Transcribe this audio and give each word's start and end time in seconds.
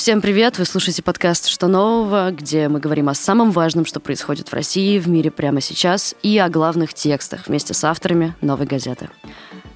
Всем 0.00 0.22
привет! 0.22 0.56
Вы 0.56 0.64
слушаете 0.64 1.02
подкаст 1.02 1.46
«Что 1.46 1.68
нового?», 1.68 2.30
где 2.30 2.68
мы 2.68 2.80
говорим 2.80 3.10
о 3.10 3.14
самом 3.14 3.50
важном, 3.50 3.84
что 3.84 4.00
происходит 4.00 4.48
в 4.48 4.54
России, 4.54 4.98
в 4.98 5.06
мире 5.10 5.30
прямо 5.30 5.60
сейчас, 5.60 6.14
и 6.22 6.38
о 6.38 6.48
главных 6.48 6.94
текстах 6.94 7.46
вместе 7.46 7.74
с 7.74 7.84
авторами 7.84 8.34
«Новой 8.40 8.64
газеты». 8.64 9.10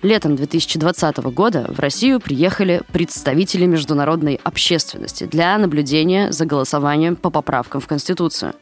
Летом 0.00 0.34
2020 0.34 1.16
года 1.18 1.66
в 1.68 1.78
Россию 1.78 2.20
приехали 2.20 2.80
представители 2.90 3.66
международной 3.66 4.40
общественности 4.42 5.24
для 5.24 5.58
наблюдения 5.58 6.32
за 6.32 6.46
голосованием 6.46 7.16
по 7.16 7.28
поправкам 7.28 7.82
в 7.82 7.86
Конституцию. 7.86 8.54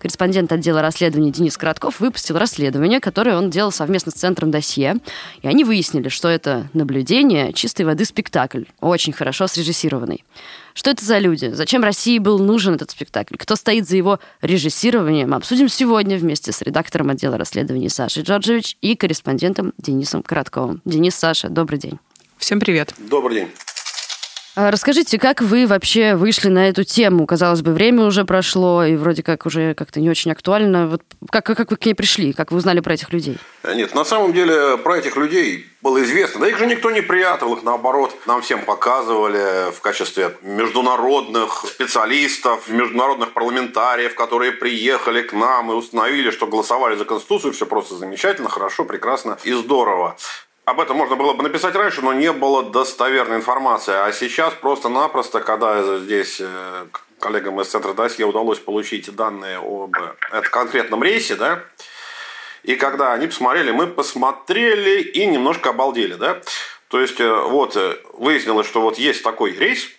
Корреспондент 0.00 0.50
отдела 0.50 0.82
расследований 0.82 1.30
Денис 1.30 1.56
Коротков 1.56 2.00
выпустил 2.00 2.38
расследование, 2.38 2.98
которое 2.98 3.36
он 3.36 3.50
делал 3.50 3.70
совместно 3.70 4.10
с 4.10 4.16
Центром 4.16 4.50
Досье, 4.50 4.96
и 5.42 5.46
они 5.46 5.62
выяснили, 5.62 6.08
что 6.08 6.28
это 6.28 6.68
наблюдение 6.72 7.52
чистой 7.52 7.82
воды 7.82 8.04
спектакль, 8.04 8.64
очень 8.80 9.12
хорошо 9.12 9.46
срежиссированный. 9.46 10.24
Что 10.74 10.90
это 10.90 11.04
за 11.04 11.18
люди? 11.18 11.50
Зачем 11.52 11.84
России 11.84 12.18
был 12.18 12.40
нужен 12.40 12.74
этот 12.74 12.90
спектакль? 12.90 13.36
Кто 13.36 13.54
стоит 13.54 13.88
за 13.88 13.96
его 13.96 14.18
режиссированием? 14.42 15.32
Обсудим 15.32 15.68
сегодня 15.68 16.18
вместе 16.18 16.50
с 16.50 16.60
редактором 16.62 17.10
отдела 17.10 17.38
расследований 17.38 17.88
Сашей 17.88 18.24
Джорджевич 18.24 18.76
и 18.80 18.96
корреспондентом 18.96 19.72
Денисом 19.78 20.22
Коротковым. 20.22 20.82
Денис, 20.84 21.14
Саша, 21.14 21.48
добрый 21.48 21.78
день. 21.78 21.98
Всем 22.38 22.58
привет. 22.58 22.92
Добрый 22.98 23.36
день. 23.36 23.48
А 24.56 24.70
расскажите, 24.70 25.18
как 25.18 25.40
вы 25.40 25.66
вообще 25.66 26.14
вышли 26.14 26.48
на 26.48 26.68
эту 26.68 26.84
тему? 26.84 27.26
Казалось 27.26 27.62
бы, 27.62 27.72
время 27.72 28.04
уже 28.04 28.24
прошло, 28.24 28.84
и 28.84 28.94
вроде 28.94 29.24
как 29.24 29.46
уже 29.46 29.74
как-то 29.74 29.98
не 29.98 30.08
очень 30.08 30.30
актуально. 30.30 30.86
Вот 30.86 31.02
как, 31.28 31.44
как 31.44 31.70
вы 31.72 31.76
к 31.76 31.84
ней 31.84 31.94
пришли? 31.94 32.32
Как 32.32 32.52
вы 32.52 32.58
узнали 32.58 32.78
про 32.78 32.94
этих 32.94 33.12
людей? 33.12 33.36
Нет, 33.74 33.96
на 33.96 34.04
самом 34.04 34.32
деле 34.32 34.78
про 34.78 34.98
этих 34.98 35.16
людей 35.16 35.66
было 35.82 36.00
известно. 36.04 36.42
Да 36.42 36.48
их 36.48 36.56
же 36.56 36.66
никто 36.66 36.92
не 36.92 37.00
прятал, 37.00 37.52
их 37.54 37.64
наоборот 37.64 38.14
нам 38.26 38.42
всем 38.42 38.64
показывали 38.64 39.72
в 39.72 39.80
качестве 39.80 40.36
международных 40.42 41.64
специалистов, 41.66 42.68
международных 42.68 43.32
парламентариев, 43.32 44.14
которые 44.14 44.52
приехали 44.52 45.22
к 45.22 45.32
нам 45.32 45.72
и 45.72 45.74
установили, 45.74 46.30
что 46.30 46.46
голосовали 46.46 46.94
за 46.94 47.04
Конституцию. 47.04 47.54
Все 47.54 47.66
просто 47.66 47.96
замечательно, 47.96 48.48
хорошо, 48.48 48.84
прекрасно 48.84 49.36
и 49.42 49.52
здорово. 49.52 50.16
Об 50.64 50.80
этом 50.80 50.96
можно 50.96 51.14
было 51.16 51.34
бы 51.34 51.42
написать 51.42 51.74
раньше, 51.74 52.00
но 52.00 52.14
не 52.14 52.32
было 52.32 52.62
достоверной 52.62 53.36
информации. 53.36 53.92
А 53.92 54.10
сейчас 54.12 54.54
просто-напросто, 54.54 55.40
когда 55.40 55.98
здесь 55.98 56.38
э, 56.40 56.86
коллегам 57.18 57.60
из 57.60 57.68
Центра 57.68 57.92
досье 57.92 58.24
удалось 58.24 58.60
получить 58.60 59.14
данные 59.14 59.58
об 59.58 59.94
этом 60.30 60.50
конкретном 60.50 61.02
рейсе, 61.02 61.36
да, 61.36 61.62
и 62.62 62.76
когда 62.76 63.12
они 63.12 63.26
посмотрели, 63.26 63.72
мы 63.72 63.86
посмотрели 63.86 65.02
и 65.02 65.26
немножко 65.26 65.70
обалдели, 65.70 66.14
да. 66.14 66.40
То 66.88 66.98
есть, 66.98 67.20
э, 67.20 67.30
вот, 67.30 67.76
э, 67.76 67.98
выяснилось, 68.14 68.66
что 68.66 68.80
вот 68.80 68.98
есть 68.98 69.22
такой 69.22 69.52
рейс, 69.52 69.90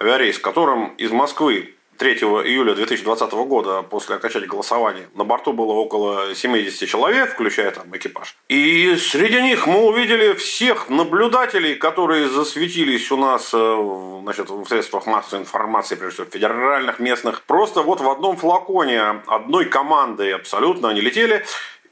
авиарейс, 0.00 0.38
которым 0.38 0.94
из 0.96 1.10
Москвы 1.10 1.74
3 1.98 2.14
июля 2.14 2.74
2020 2.74 3.32
года 3.32 3.82
после 3.82 4.14
окончания 4.16 4.46
голосования 4.46 5.08
на 5.14 5.24
борту 5.24 5.52
было 5.52 5.72
около 5.72 6.34
70 6.34 6.88
человек, 6.88 7.32
включая 7.32 7.72
там 7.72 7.84
экипаж. 7.96 8.36
И 8.48 8.96
среди 8.96 9.42
них 9.42 9.66
мы 9.66 9.84
увидели 9.84 10.34
всех 10.34 10.88
наблюдателей, 10.88 11.74
которые 11.74 12.28
засветились 12.28 13.10
у 13.10 13.16
нас 13.16 13.50
э, 13.52 14.18
значит, 14.22 14.48
в 14.48 14.64
средствах 14.66 15.06
массовой 15.06 15.42
информации, 15.42 15.96
прежде 15.96 16.22
всего 16.22 16.26
федеральных, 16.30 17.00
местных. 17.00 17.42
Просто 17.42 17.82
вот 17.82 18.00
в 18.00 18.08
одном 18.08 18.36
флаконе 18.36 19.02
одной 19.26 19.64
команды 19.64 20.30
абсолютно 20.32 20.90
они 20.90 21.00
летели. 21.00 21.44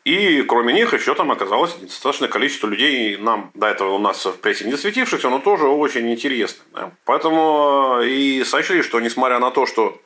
И 0.06 0.42
кроме 0.42 0.72
них 0.72 0.94
еще 0.94 1.16
там 1.16 1.32
оказалось 1.32 1.74
достаточное 1.74 2.28
количество 2.28 2.68
людей, 2.68 3.16
нам 3.16 3.50
до 3.54 3.66
этого 3.66 3.94
у 3.94 3.98
нас 3.98 4.24
в 4.24 4.34
прессе 4.34 4.64
не 4.64 4.70
засветившихся, 4.70 5.28
но 5.28 5.40
тоже 5.40 5.66
очень 5.66 6.08
интересно. 6.12 6.62
Да? 6.72 6.92
Поэтому 7.04 7.98
э, 8.00 8.06
и 8.06 8.44
сочли, 8.44 8.82
что 8.82 9.00
несмотря 9.00 9.40
на 9.40 9.50
то, 9.50 9.66
что 9.66 10.00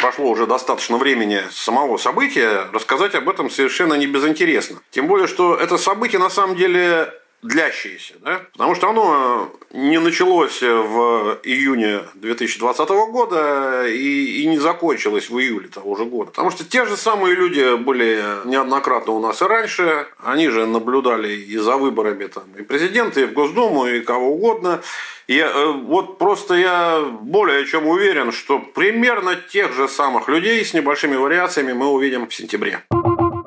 прошло 0.00 0.28
уже 0.28 0.48
достаточно 0.48 0.96
времени 0.96 1.40
самого 1.52 1.98
события, 1.98 2.66
рассказать 2.72 3.14
об 3.14 3.28
этом 3.28 3.48
совершенно 3.48 3.94
не 3.94 4.08
безинтересно. 4.08 4.80
Тем 4.90 5.06
более, 5.06 5.28
что 5.28 5.54
это 5.54 5.78
событие 5.78 6.18
на 6.18 6.30
самом 6.30 6.56
деле 6.56 7.14
длящееся, 7.42 8.14
да? 8.20 8.40
потому 8.52 8.74
что 8.74 8.90
оно 8.90 9.52
не 9.72 10.00
началось 10.00 10.60
в 10.60 11.38
июне 11.44 12.00
2020 12.14 12.88
года 12.88 13.86
и, 13.86 14.42
и 14.42 14.46
не 14.46 14.58
закончилось 14.58 15.30
в 15.30 15.38
июле 15.38 15.68
того 15.68 15.94
же 15.96 16.04
года. 16.04 16.30
Потому 16.30 16.50
что 16.50 16.64
те 16.64 16.84
же 16.84 16.96
самые 16.96 17.36
люди 17.36 17.76
были 17.76 18.22
неоднократно 18.44 19.12
у 19.12 19.20
нас 19.20 19.40
и 19.40 19.44
раньше, 19.44 20.06
они 20.22 20.48
же 20.48 20.66
наблюдали 20.66 21.32
и 21.32 21.56
за 21.58 21.76
выборами 21.76 22.26
там, 22.26 22.44
и 22.58 22.62
президента, 22.62 23.20
и 23.20 23.24
в 23.24 23.32
Госдуму, 23.32 23.86
и 23.86 24.00
кого 24.00 24.32
угодно. 24.32 24.80
Я, 25.28 25.48
э, 25.48 25.72
вот 25.72 26.18
просто 26.18 26.54
я 26.54 27.02
более 27.20 27.66
чем 27.66 27.86
уверен, 27.86 28.32
что 28.32 28.58
примерно 28.58 29.36
тех 29.36 29.74
же 29.74 29.86
самых 29.86 30.28
людей 30.28 30.64
с 30.64 30.74
небольшими 30.74 31.16
вариациями 31.16 31.72
мы 31.72 31.86
увидим 31.88 32.26
в 32.26 32.34
сентябре. 32.34 32.80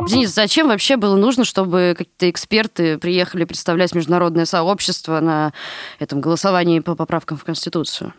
Денис, 0.07 0.33
зачем 0.33 0.67
вообще 0.67 0.97
было 0.97 1.15
нужно, 1.15 1.45
чтобы 1.45 1.95
какие-то 1.97 2.29
эксперты 2.29 2.97
приехали 2.97 3.45
представлять 3.45 3.93
международное 3.93 4.45
сообщество 4.45 5.19
на 5.19 5.53
этом 5.99 6.21
голосовании 6.21 6.79
по 6.79 6.95
поправкам 6.95 7.37
в 7.37 7.43
Конституцию? 7.43 8.13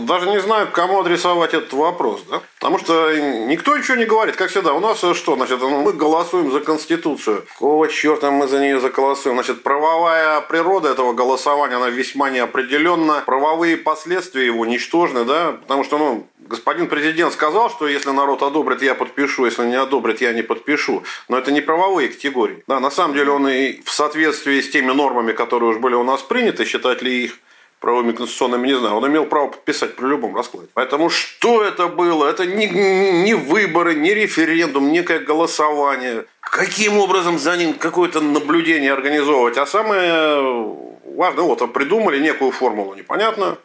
Даже 0.00 0.28
не 0.30 0.40
знаю, 0.40 0.68
кому 0.72 1.00
адресовать 1.00 1.54
этот 1.54 1.72
вопрос, 1.72 2.22
да? 2.30 2.40
Потому 2.58 2.78
что 2.78 3.14
никто 3.46 3.76
ничего 3.76 3.96
не 3.96 4.06
говорит, 4.06 4.36
как 4.36 4.50
всегда. 4.50 4.72
У 4.72 4.80
нас 4.80 4.98
что, 4.98 5.36
значит, 5.36 5.60
ну, 5.60 5.82
мы 5.82 5.92
голосуем 5.92 6.50
за 6.52 6.60
Конституцию. 6.60 7.44
Какого 7.52 7.88
черта 7.88 8.30
мы 8.30 8.46
за 8.48 8.58
нее 8.58 8.80
заголосуем? 8.80 9.36
Значит, 9.36 9.62
правовая 9.62 10.40
природа 10.40 10.90
этого 10.90 11.12
голосования, 11.12 11.76
она 11.76 11.90
весьма 11.90 12.30
неопределенна. 12.30 13.22
Правовые 13.26 13.76
последствия 13.76 14.46
его 14.46 14.64
ничтожны, 14.66 15.24
да? 15.24 15.52
Потому 15.60 15.84
что, 15.84 15.98
ну, 15.98 16.26
господин 16.38 16.88
президент 16.88 17.32
сказал, 17.32 17.70
что 17.70 17.86
если 17.86 18.10
народ 18.10 18.42
одобрит, 18.42 18.82
я 18.82 18.94
подпишу, 18.94 19.44
если 19.44 19.64
не 19.66 19.76
одобрит, 19.76 20.20
я 20.20 20.32
не 20.32 20.42
подпишу. 20.42 21.02
Но 21.28 21.38
это 21.38 21.52
не 21.52 21.60
правовые 21.60 22.08
категории. 22.08 22.62
Да, 22.66 22.80
на 22.80 22.90
самом 22.90 23.14
деле 23.14 23.30
он 23.30 23.48
и 23.48 23.82
в 23.82 23.90
соответствии 23.90 24.60
с 24.60 24.70
теми 24.70 24.92
нормами, 24.92 25.32
которые 25.32 25.70
уже 25.70 25.78
были 25.78 25.94
у 25.94 26.04
нас 26.04 26.22
приняты, 26.22 26.64
считать 26.64 27.02
ли 27.02 27.24
их 27.24 27.38
правовыми 27.84 28.12
конституционными, 28.12 28.66
не 28.66 28.78
знаю, 28.78 28.94
он 28.94 29.06
имел 29.06 29.26
право 29.26 29.48
подписать 29.48 29.94
при 29.94 30.06
любом 30.06 30.34
раскладе. 30.34 30.68
Поэтому 30.72 31.10
что 31.10 31.62
это 31.62 31.88
было? 31.88 32.26
Это 32.30 32.46
не, 32.46 32.66
не 32.66 33.34
выборы, 33.34 33.94
не 33.94 34.14
референдум, 34.14 34.90
некое 34.90 35.18
голосование. 35.18 36.24
Каким 36.40 36.96
образом 36.96 37.38
за 37.38 37.56
ним 37.58 37.74
какое-то 37.74 38.22
наблюдение 38.22 38.90
организовывать? 38.90 39.58
А 39.58 39.66
самое 39.66 40.74
важное, 41.04 41.44
вот 41.44 41.72
придумали 41.74 42.20
некую 42.20 42.52
формулу, 42.52 42.94
непонятно. 42.94 43.58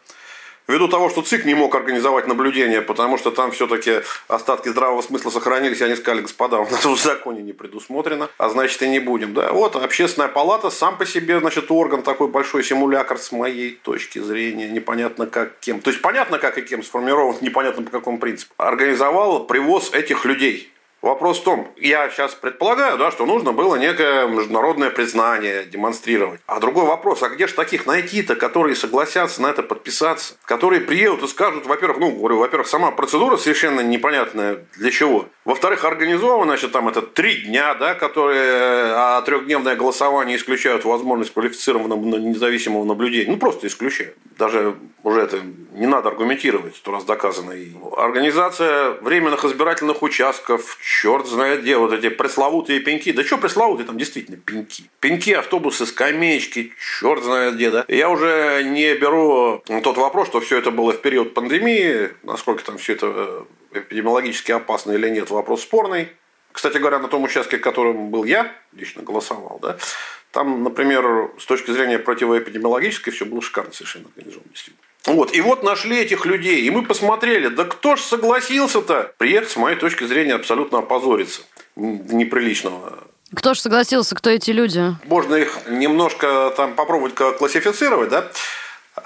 Ввиду 0.70 0.86
того, 0.86 1.10
что 1.10 1.22
ЦИК 1.22 1.46
не 1.46 1.54
мог 1.54 1.74
организовать 1.74 2.28
наблюдение, 2.28 2.80
потому 2.80 3.18
что 3.18 3.32
там 3.32 3.50
все-таки 3.50 4.02
остатки 4.28 4.68
здравого 4.68 5.02
смысла 5.02 5.30
сохранились, 5.30 5.82
они 5.82 5.96
сказали, 5.96 6.22
господа, 6.22 6.60
у 6.60 6.70
нас 6.70 6.84
в 6.84 6.96
законе 6.96 7.42
не 7.42 7.52
предусмотрено, 7.52 8.28
а 8.38 8.48
значит 8.50 8.80
и 8.82 8.88
не 8.88 9.00
будем. 9.00 9.34
Да, 9.34 9.52
вот 9.52 9.74
общественная 9.74 10.28
палата 10.28 10.70
сам 10.70 10.96
по 10.96 11.04
себе, 11.04 11.40
значит, 11.40 11.72
орган 11.72 12.02
такой 12.02 12.28
большой 12.28 12.62
симулятор 12.62 13.18
с 13.18 13.32
моей 13.32 13.72
точки 13.72 14.20
зрения, 14.20 14.68
непонятно 14.68 15.26
как 15.26 15.58
кем. 15.58 15.80
То 15.80 15.90
есть 15.90 16.02
понятно 16.02 16.38
как 16.38 16.56
и 16.56 16.62
кем 16.62 16.84
сформирован, 16.84 17.34
непонятно 17.40 17.82
по 17.82 17.90
какому 17.90 18.18
принципу. 18.18 18.54
Организовал 18.56 19.46
привоз 19.46 19.92
этих 19.92 20.24
людей 20.24 20.70
Вопрос 21.02 21.38
в 21.38 21.44
том, 21.44 21.72
я 21.76 22.10
сейчас 22.10 22.34
предполагаю, 22.34 22.98
да, 22.98 23.10
что 23.10 23.24
нужно 23.24 23.52
было 23.52 23.76
некое 23.76 24.26
международное 24.26 24.90
признание 24.90 25.64
демонстрировать. 25.64 26.40
А 26.46 26.60
другой 26.60 26.84
вопрос, 26.84 27.22
а 27.22 27.30
где 27.30 27.46
же 27.46 27.54
таких 27.54 27.86
найти-то, 27.86 28.36
которые 28.36 28.76
согласятся 28.76 29.40
на 29.40 29.46
это 29.46 29.62
подписаться? 29.62 30.34
Которые 30.44 30.82
приедут 30.82 31.22
и 31.22 31.28
скажут, 31.28 31.64
во-первых, 31.64 32.00
ну, 32.00 32.10
говорю, 32.10 32.38
во-первых, 32.38 32.68
сама 32.68 32.90
процедура 32.90 33.38
совершенно 33.38 33.80
непонятная 33.80 34.66
для 34.76 34.90
чего. 34.90 35.26
Во-вторых, 35.46 35.84
организовано, 35.84 36.52
значит, 36.52 36.72
там 36.72 36.88
это 36.88 37.00
три 37.00 37.42
дня, 37.42 37.74
да, 37.74 37.94
которые 37.94 38.92
а 38.94 39.22
трехдневное 39.22 39.76
голосование 39.76 40.36
исключают 40.36 40.84
возможность 40.84 41.32
квалифицированного 41.32 42.18
независимого 42.18 42.84
наблюдения. 42.84 43.30
Ну, 43.30 43.38
просто 43.38 43.66
исключают. 43.66 44.16
Даже 44.38 44.76
уже 45.02 45.22
это 45.22 45.40
не 45.72 45.86
надо 45.86 46.10
аргументировать, 46.10 46.76
сто 46.76 46.92
раз 46.92 47.04
доказано. 47.04 47.52
И 47.52 47.70
организация 47.96 48.92
временных 49.00 49.44
избирательных 49.44 50.02
участков, 50.02 50.76
черт 50.90 51.26
знает 51.26 51.62
где, 51.62 51.76
вот 51.76 51.92
эти 51.92 52.08
пресловутые 52.08 52.80
пеньки. 52.80 53.12
Да 53.12 53.22
что 53.24 53.38
пресловутые, 53.38 53.86
там 53.86 53.96
действительно 53.96 54.36
пеньки. 54.36 54.90
Пеньки, 54.98 55.30
автобусы, 55.30 55.86
скамеечки, 55.86 56.72
черт 57.00 57.22
знает 57.22 57.54
где, 57.54 57.70
да. 57.70 57.84
Я 57.88 58.10
уже 58.10 58.62
не 58.64 58.94
беру 58.94 59.62
тот 59.82 59.96
вопрос, 59.96 60.28
что 60.28 60.40
все 60.40 60.58
это 60.58 60.70
было 60.70 60.92
в 60.92 61.00
период 61.00 61.34
пандемии, 61.34 62.10
насколько 62.22 62.64
там 62.64 62.78
все 62.78 62.94
это 62.94 63.46
э, 63.72 63.78
эпидемиологически 63.78 64.52
опасно 64.52 64.92
или 64.92 65.08
нет, 65.08 65.30
вопрос 65.30 65.62
спорный. 65.62 66.08
Кстати 66.52 66.78
говоря, 66.78 66.98
на 66.98 67.06
том 67.06 67.22
участке, 67.22 67.58
которым 67.58 68.10
был 68.10 68.24
я, 68.24 68.52
лично 68.72 69.02
голосовал, 69.02 69.60
да, 69.62 69.78
там, 70.32 70.64
например, 70.64 71.30
с 71.38 71.46
точки 71.46 71.70
зрения 71.70 72.00
противоэпидемиологической, 72.00 73.12
все 73.12 73.24
было 73.24 73.40
шикарно 73.40 73.72
совершенно 73.72 74.08
организовано, 74.08 74.50
действительно. 74.50 74.89
Вот. 75.06 75.34
И 75.34 75.40
вот 75.40 75.62
нашли 75.62 75.98
этих 75.98 76.26
людей. 76.26 76.62
И 76.62 76.70
мы 76.70 76.84
посмотрели, 76.84 77.48
да 77.48 77.64
кто 77.64 77.96
ж 77.96 78.00
согласился-то 78.00 79.12
приехать, 79.18 79.50
с 79.50 79.56
моей 79.56 79.76
точки 79.76 80.04
зрения, 80.04 80.34
абсолютно 80.34 80.78
опозориться. 80.78 81.42
Неприличного. 81.76 83.04
Кто 83.34 83.54
ж 83.54 83.60
согласился, 83.60 84.14
кто 84.14 84.28
эти 84.30 84.50
люди? 84.50 84.82
Можно 85.04 85.36
их 85.36 85.56
немножко 85.68 86.52
там 86.56 86.74
попробовать 86.74 87.14
классифицировать, 87.14 88.10
да? 88.10 88.26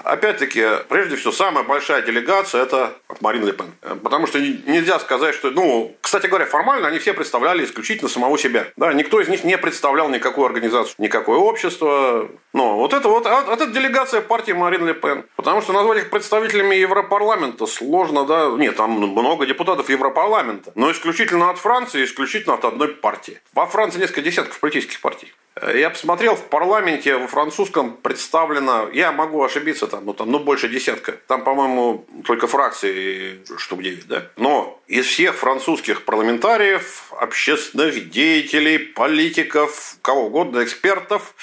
Опять-таки, 0.03 0.65
прежде 0.89 1.15
всего, 1.15 1.31
самая 1.31 1.63
большая 1.63 2.01
делегация– 2.01 2.61
это 2.63 2.93
Марин 3.21 3.45
Ле 3.45 3.53
Пен. 3.53 3.71
Потому 4.03 4.27
что 4.27 4.39
нельзя 4.39 4.99
сказать, 4.99 5.35
что... 5.35 5.51
Ну, 5.51 5.95
кстати 6.15 6.29
говоря, 6.29 6.45
формально 6.45 6.87
они 6.87 6.99
все 6.99 7.13
представляли 7.13 7.65
исключительно 7.65 8.09
самого 8.09 8.37
себя. 8.37 8.67
Да, 8.77 8.93
никто 8.93 9.19
из 9.19 9.27
них 9.27 9.43
не 9.43 9.57
представлял 9.57 10.07
никакую 10.07 10.45
организацию, 10.45 10.95
никакое 10.97 11.37
общество. 11.37 12.29
Но 12.53 12.77
вот 12.77 12.93
это 12.93 13.09
вот, 13.09 13.25
вот 13.25 13.61
это 13.61 13.67
делегация 13.67 14.21
партии 14.21 14.53
Марин 14.53 14.87
Ле 14.87 14.93
Пен. 14.93 15.25
Потому 15.35 15.61
что 15.61 15.73
назвать 15.73 16.03
их 16.03 16.09
представителями 16.09 16.75
Европарламента 16.75 17.65
сложно, 17.65 18.25
да. 18.25 18.49
Нет, 18.57 18.77
там 18.77 18.91
много 18.91 19.45
депутатов 19.45 19.89
Европарламента. 19.89 20.71
Но 20.75 20.89
исключительно 20.89 21.49
от 21.49 21.57
Франции, 21.57 22.05
исключительно 22.05 22.55
от 22.55 22.63
одной 22.63 22.87
партии. 22.87 23.41
Во 23.53 23.65
Франции 23.65 23.99
несколько 23.99 24.21
десятков 24.21 24.57
политических 24.61 25.01
партий. 25.01 25.33
Я 25.73 25.89
посмотрел, 25.89 26.35
в 26.35 26.43
парламенте 26.49 27.15
во 27.15 27.27
французском 27.27 27.93
представлено, 27.93 28.89
я 28.91 29.13
могу 29.13 29.41
ошибиться, 29.41 29.87
там, 29.87 30.05
ну, 30.05 30.13
там, 30.13 30.29
ну, 30.29 30.39
больше 30.39 30.67
десятка. 30.67 31.13
Там, 31.27 31.45
по-моему, 31.45 32.05
только 32.25 32.47
фракции 32.47 33.41
штук 33.57 33.81
9, 33.81 34.07
да? 34.07 34.27
Но 34.35 34.81
из 34.87 35.07
всех 35.07 35.35
французских 35.35 36.05
парламентариев, 36.05 37.11
общественных 37.11 38.09
деятелей, 38.09 38.77
политиков, 38.77 39.97
кого 40.01 40.27
угодно, 40.27 40.63
экспертов, 40.63 41.33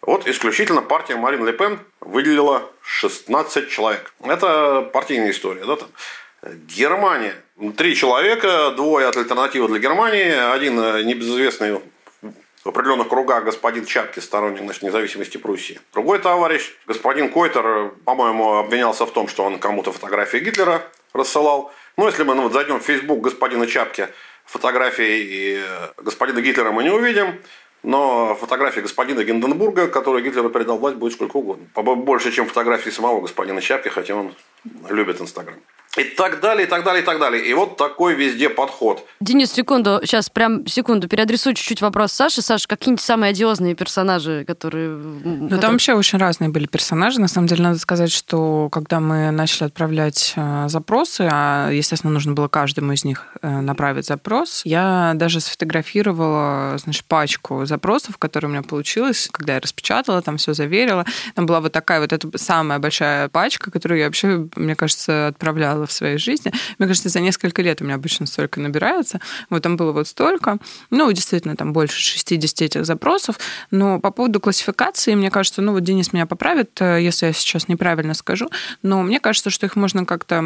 вот 0.00 0.26
исключительно 0.26 0.80
партия 0.80 1.16
Марин 1.16 1.44
Ле 1.44 1.52
Пен 1.52 1.80
выделила 2.00 2.70
16 2.82 3.68
человек. 3.68 4.12
Это 4.22 4.88
партийная 4.92 5.30
история, 5.30 5.64
да, 5.64 5.76
там. 5.76 5.88
Германия. 6.66 7.34
Три 7.76 7.96
человека, 7.96 8.70
двое 8.70 9.08
от 9.08 9.16
альтернативы 9.16 9.66
для 9.68 9.80
Германии, 9.80 10.54
один 10.54 10.76
небезызвестный 11.04 11.80
в 12.64 12.68
определенных 12.68 13.08
кругах 13.08 13.44
господин 13.44 13.84
Чапки, 13.86 14.20
сторонник 14.20 14.60
значит, 14.60 14.82
независимости 14.82 15.36
Пруссии. 15.36 15.80
Другой 15.92 16.20
товарищ, 16.20 16.76
господин 16.86 17.30
Койтер, 17.30 17.92
по-моему, 18.04 18.58
обвинялся 18.58 19.04
в 19.04 19.10
том, 19.10 19.26
что 19.26 19.44
он 19.44 19.58
кому-то 19.58 19.92
фотографии 19.92 20.38
Гитлера 20.38 20.82
рассылал. 21.12 21.72
Ну, 21.98 22.06
если 22.06 22.22
мы 22.22 22.36
ну, 22.36 22.42
вот 22.42 22.52
зайдем 22.52 22.78
в 22.78 22.84
Facebook 22.84 23.20
господина 23.20 23.66
Чапки, 23.66 24.06
фотографии 24.44 25.58
господина 25.96 26.40
Гитлера 26.40 26.70
мы 26.70 26.84
не 26.84 26.90
увидим. 26.90 27.40
Но 27.82 28.36
фотографии 28.36 28.80
господина 28.80 29.24
Гинденбурга, 29.24 29.88
который 29.88 30.22
Гитлеру 30.22 30.48
передал 30.48 30.78
власть, 30.78 30.96
будет 30.96 31.14
сколько 31.14 31.36
угодно. 31.36 31.66
Больше, 31.74 32.30
чем 32.30 32.46
фотографии 32.46 32.90
самого 32.90 33.20
господина 33.20 33.60
Чапки, 33.60 33.88
хотя 33.88 34.14
он 34.14 34.32
любит 34.88 35.20
Инстаграм. 35.20 35.56
И 35.96 36.04
так 36.04 36.40
далее, 36.40 36.66
и 36.66 36.70
так 36.70 36.84
далее, 36.84 37.02
и 37.02 37.04
так 37.06 37.18
далее. 37.18 37.44
И 37.44 37.54
вот 37.54 37.76
такой 37.76 38.14
везде 38.14 38.48
подход. 38.48 39.04
Денис, 39.20 39.50
секунду, 39.50 40.00
сейчас 40.04 40.28
прям 40.28 40.66
секунду, 40.66 41.08
переадресую 41.08 41.54
чуть-чуть 41.54 41.80
вопрос 41.80 42.12
Саши. 42.12 42.42
Саша, 42.42 42.68
какие-нибудь 42.68 43.02
самые 43.02 43.30
одиозные 43.30 43.74
персонажи, 43.74 44.44
которые... 44.46 44.90
Ну, 44.90 45.44
которые... 45.44 45.60
там 45.60 45.72
вообще 45.72 45.94
очень 45.94 46.18
разные 46.18 46.50
были 46.50 46.66
персонажи. 46.66 47.20
На 47.20 47.28
самом 47.28 47.48
деле, 47.48 47.62
надо 47.62 47.78
сказать, 47.78 48.12
что 48.12 48.68
когда 48.70 49.00
мы 49.00 49.30
начали 49.30 49.64
отправлять 49.64 50.34
э, 50.36 50.66
запросы, 50.68 51.28
а, 51.30 51.70
естественно, 51.70 52.12
нужно 52.12 52.32
было 52.32 52.48
каждому 52.48 52.92
из 52.92 53.04
них 53.04 53.26
э, 53.42 53.60
направить 53.60 54.06
запрос, 54.06 54.62
я 54.64 55.12
даже 55.14 55.40
сфотографировала, 55.40 56.76
значит, 56.78 57.06
пачку 57.06 57.64
запросов, 57.64 58.18
которые 58.18 58.50
у 58.50 58.52
меня 58.52 58.62
получилось, 58.62 59.28
когда 59.32 59.54
я 59.54 59.60
распечатала, 59.60 60.22
там 60.22 60.36
все 60.36 60.52
заверила. 60.52 61.04
Там 61.34 61.46
была 61.46 61.60
вот 61.60 61.72
такая 61.72 62.00
вот 62.00 62.12
эта 62.12 62.28
самая 62.38 62.78
большая 62.78 63.28
пачка, 63.28 63.70
которую 63.70 63.98
я 63.98 64.06
вообще, 64.06 64.48
мне 64.54 64.76
кажется, 64.76 65.28
отправляла 65.28 65.77
в 65.86 65.92
своей 65.92 66.18
жизни. 66.18 66.52
Мне 66.78 66.88
кажется, 66.88 67.08
за 67.08 67.20
несколько 67.20 67.62
лет 67.62 67.80
у 67.80 67.84
меня 67.84 67.94
обычно 67.94 68.26
столько 68.26 68.60
набирается. 68.60 69.20
Вот 69.50 69.62
там 69.62 69.76
было 69.76 69.92
вот 69.92 70.08
столько. 70.08 70.58
Ну, 70.90 71.10
действительно, 71.12 71.56
там 71.56 71.72
больше 71.72 72.00
60 72.00 72.62
этих 72.62 72.84
запросов. 72.84 73.38
Но 73.70 74.00
по 74.00 74.10
поводу 74.10 74.40
классификации, 74.40 75.14
мне 75.14 75.30
кажется, 75.30 75.62
ну 75.62 75.72
вот 75.72 75.84
Денис 75.84 76.12
меня 76.12 76.26
поправит, 76.26 76.80
э, 76.80 77.00
если 77.02 77.26
я 77.26 77.32
сейчас 77.32 77.68
неправильно 77.68 78.14
скажу, 78.14 78.48
но 78.82 79.02
мне 79.02 79.20
кажется, 79.20 79.50
что 79.50 79.66
их 79.66 79.76
можно 79.76 80.04
как-то 80.04 80.36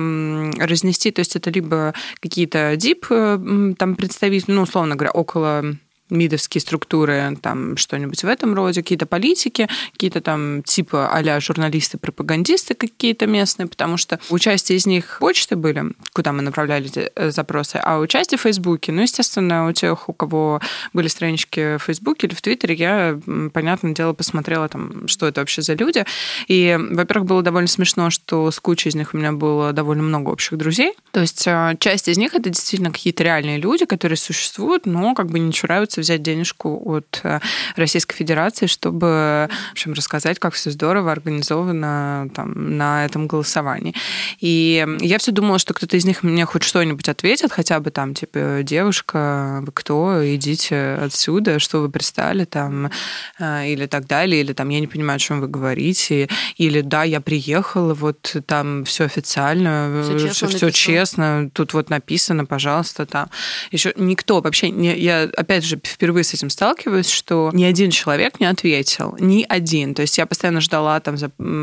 разнести. 0.59 1.11
То 1.11 1.21
есть 1.21 1.37
это 1.37 1.51
либо 1.51 1.95
какие-то 2.21 2.75
дип 2.77 3.07
э, 3.11 3.75
там 3.79 3.95
представители, 3.97 4.53
ну, 4.53 4.63
условно 4.63 4.97
говоря, 4.97 5.13
около 5.13 5.77
мидовские 6.13 6.61
структуры, 6.61 7.37
там 7.41 7.77
что-нибудь 7.77 8.23
в 8.23 8.29
этом 8.29 8.55
роде, 8.55 8.83
какие-то 8.83 9.07
политики, 9.07 9.69
какие-то 9.93 10.21
там 10.21 10.63
типа 10.63 11.09
а 11.13 11.41
журналисты, 11.41 11.99
пропагандисты 11.99 12.75
какие-то 12.75 13.27
местные, 13.27 13.67
потому 13.67 13.97
что 13.97 14.21
у 14.31 14.39
части 14.39 14.75
из 14.75 14.87
них 14.87 15.17
почты 15.21 15.57
были, 15.57 15.93
куда 16.13 16.33
мы 16.33 16.43
направляли 16.43 16.91
э, 17.15 17.31
запросы, 17.31 17.81
а 17.83 17.99
у 17.99 18.07
части 18.07 18.37
в 18.37 18.41
Фейсбуке, 18.41 18.93
ну, 18.93 19.03
естественно, 19.03 19.69
у 19.69 19.73
тех, 19.73 20.09
у 20.09 20.13
кого 20.13 20.61
были 20.93 21.09
странички 21.09 21.77
в 21.77 21.83
Фейсбуке 21.85 22.27
или 22.27 22.35
в 22.35 22.43
Твиттере, 22.43 22.75
я, 22.75 23.19
понятное 23.53 23.95
дело, 23.95 24.13
посмотрела 24.13 24.69
там, 24.69 25.09
что 25.09 25.27
это 25.27 25.41
вообще 25.41 25.63
за 25.63 25.75
люди. 25.75 26.05
И, 26.49 26.79
во-первых, 26.79 27.29
было 27.29 27.43
довольно 27.43 27.69
смешно, 27.69 28.11
что 28.11 28.51
с 28.51 28.61
кучей 28.61 28.91
из 28.91 28.95
них 28.95 29.15
у 29.15 29.17
меня 29.17 29.33
было 29.33 29.73
довольно 29.73 30.03
много 30.03 30.31
общих 30.31 30.59
друзей. 30.59 30.95
То 31.13 31.21
есть 31.21 31.47
э, 31.47 31.77
часть 31.79 32.09
из 32.09 32.19
них 32.19 32.35
это 32.35 32.51
действительно 32.51 32.91
какие-то 32.91 33.23
реальные 33.25 33.59
люди, 33.59 33.85
которые 33.87 34.17
существуют, 34.17 34.87
но 34.87 35.15
как 35.15 35.29
бы 35.29 35.39
не 35.39 35.53
чураются 35.53 36.02
взять 36.03 36.23
денежку 36.23 36.81
от 36.85 37.21
э, 37.23 37.41
Российской 37.77 38.17
Федерации, 38.17 38.67
чтобы, 38.67 39.49
в 39.69 39.73
общем, 39.73 39.93
рассказать, 39.95 40.39
как 40.39 40.55
все 40.55 40.71
здорово 40.71 41.13
организовано 41.13 42.29
там, 42.35 42.77
на 42.77 43.05
этом 43.05 43.27
голосовании. 43.27 43.95
И 44.41 44.87
я 45.01 45.19
все 45.19 45.33
думала, 45.33 45.59
что 45.59 45.75
кто-то 45.75 45.97
из 45.97 46.05
них 46.05 46.23
мне 46.23 46.45
хоть 46.45 46.63
что-нибудь 46.63 47.09
ответит, 47.09 47.53
хотя 47.53 47.81
бы 47.81 47.91
там, 47.91 48.15
типа, 48.15 48.61
девушка, 48.63 49.61
вы 49.63 49.73
кто, 49.73 50.23
идите 50.35 50.95
отсюда, 50.95 51.59
что 51.59 51.81
вы 51.81 51.91
пристали 51.91 52.45
там, 52.45 52.91
э, 53.39 53.69
или 53.69 53.87
так 53.87 54.07
далее, 54.07 54.41
или 54.43 54.53
там, 54.53 54.69
я 54.69 54.81
не 54.81 54.87
понимаю, 54.87 55.17
о 55.17 55.21
чем 55.21 55.41
вы 55.41 55.49
говорите, 55.49 56.29
или 56.57 56.81
да, 56.81 57.05
я 57.05 57.21
приехала, 57.21 57.95
вот 57.95 58.37
там 58.47 58.85
все 58.85 59.05
официально, 59.05 60.03
все 60.03 60.19
честно, 60.19 60.49
все 60.49 60.71
честно 60.71 61.51
тут 61.53 61.75
вот 61.75 61.91
написано, 61.91 62.45
пожалуйста, 62.45 63.07
там. 63.07 63.29
Еще 63.71 63.93
никто 63.97 64.41
вообще, 64.41 64.71
не, 64.71 64.97
я 64.99 65.23
опять 65.37 65.65
же 65.65 65.77
впервые 65.83 66.25
с 66.25 66.35
этим 66.35 66.51
сталкиваюсь, 66.51 67.09
что 67.09 67.51
ни 67.53 67.65
один 67.65 67.91
человек 67.91 68.41
не 68.41 68.47
ответил. 68.47 69.17
Ни 69.19 69.45
один. 69.49 69.95
То 69.95 70.03
есть 70.03 70.19
я 70.19 70.27
постоянно 70.27 70.61
ждала 70.61 71.01
там 71.01 71.17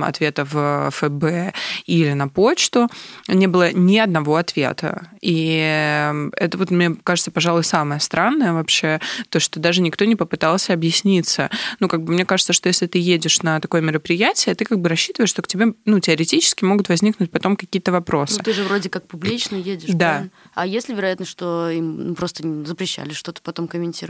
ответа 0.04 0.46
в 0.46 0.90
ФБ 0.92 1.56
или 1.86 2.14
на 2.14 2.28
почту. 2.28 2.88
Не 3.28 3.48
было 3.48 3.72
ни 3.72 3.98
одного 3.98 4.36
ответа. 4.36 5.10
И 5.22 5.60
эм, 5.62 6.32
это 6.36 6.58
вот, 6.58 6.72
мне 6.72 6.96
кажется, 7.04 7.32
пожалуй, 7.32 7.64
самое 7.64 8.00
странное 8.00 8.54
вообще, 8.54 9.00
то, 9.30 9.40
что 9.40 9.60
даже 9.60 9.82
никто 9.82 10.06
не 10.06 10.16
попытался 10.16 10.74
объясниться. 10.74 11.50
Ну, 11.80 11.88
как 11.88 12.04
бы 12.04 12.14
мне 12.14 12.26
кажется, 12.26 12.54
что 12.54 12.68
если 12.68 12.88
ты 12.88 13.00
едешь 13.00 13.42
на 13.42 13.60
такое 13.60 13.82
мероприятие, 13.82 14.56
ты 14.56 14.66
как 14.66 14.80
бы 14.80 14.90
рассчитываешь, 14.90 15.30
что 15.30 15.42
к 15.42 15.48
тебе, 15.48 15.74
ну, 15.86 16.00
теоретически 16.00 16.64
могут 16.64 16.90
возникнуть 16.90 17.32
потом 17.32 17.56
какие-то 17.56 17.92
вопросы. 17.92 18.36
Ну, 18.38 18.44
ты 18.44 18.54
же 18.54 18.64
вроде 18.64 18.90
как 18.90 19.08
публично 19.08 19.56
едешь, 19.56 19.90
да. 19.90 20.10
Правильно? 20.10 20.32
А 20.54 20.66
есть 20.66 20.90
ли 20.90 20.96
вероятность, 20.96 21.32
что 21.32 21.70
им 21.70 22.16
просто 22.16 22.44
запрещали 22.66 23.14
что-то 23.14 23.42
потом 23.42 23.68
комментировать? 23.68 24.09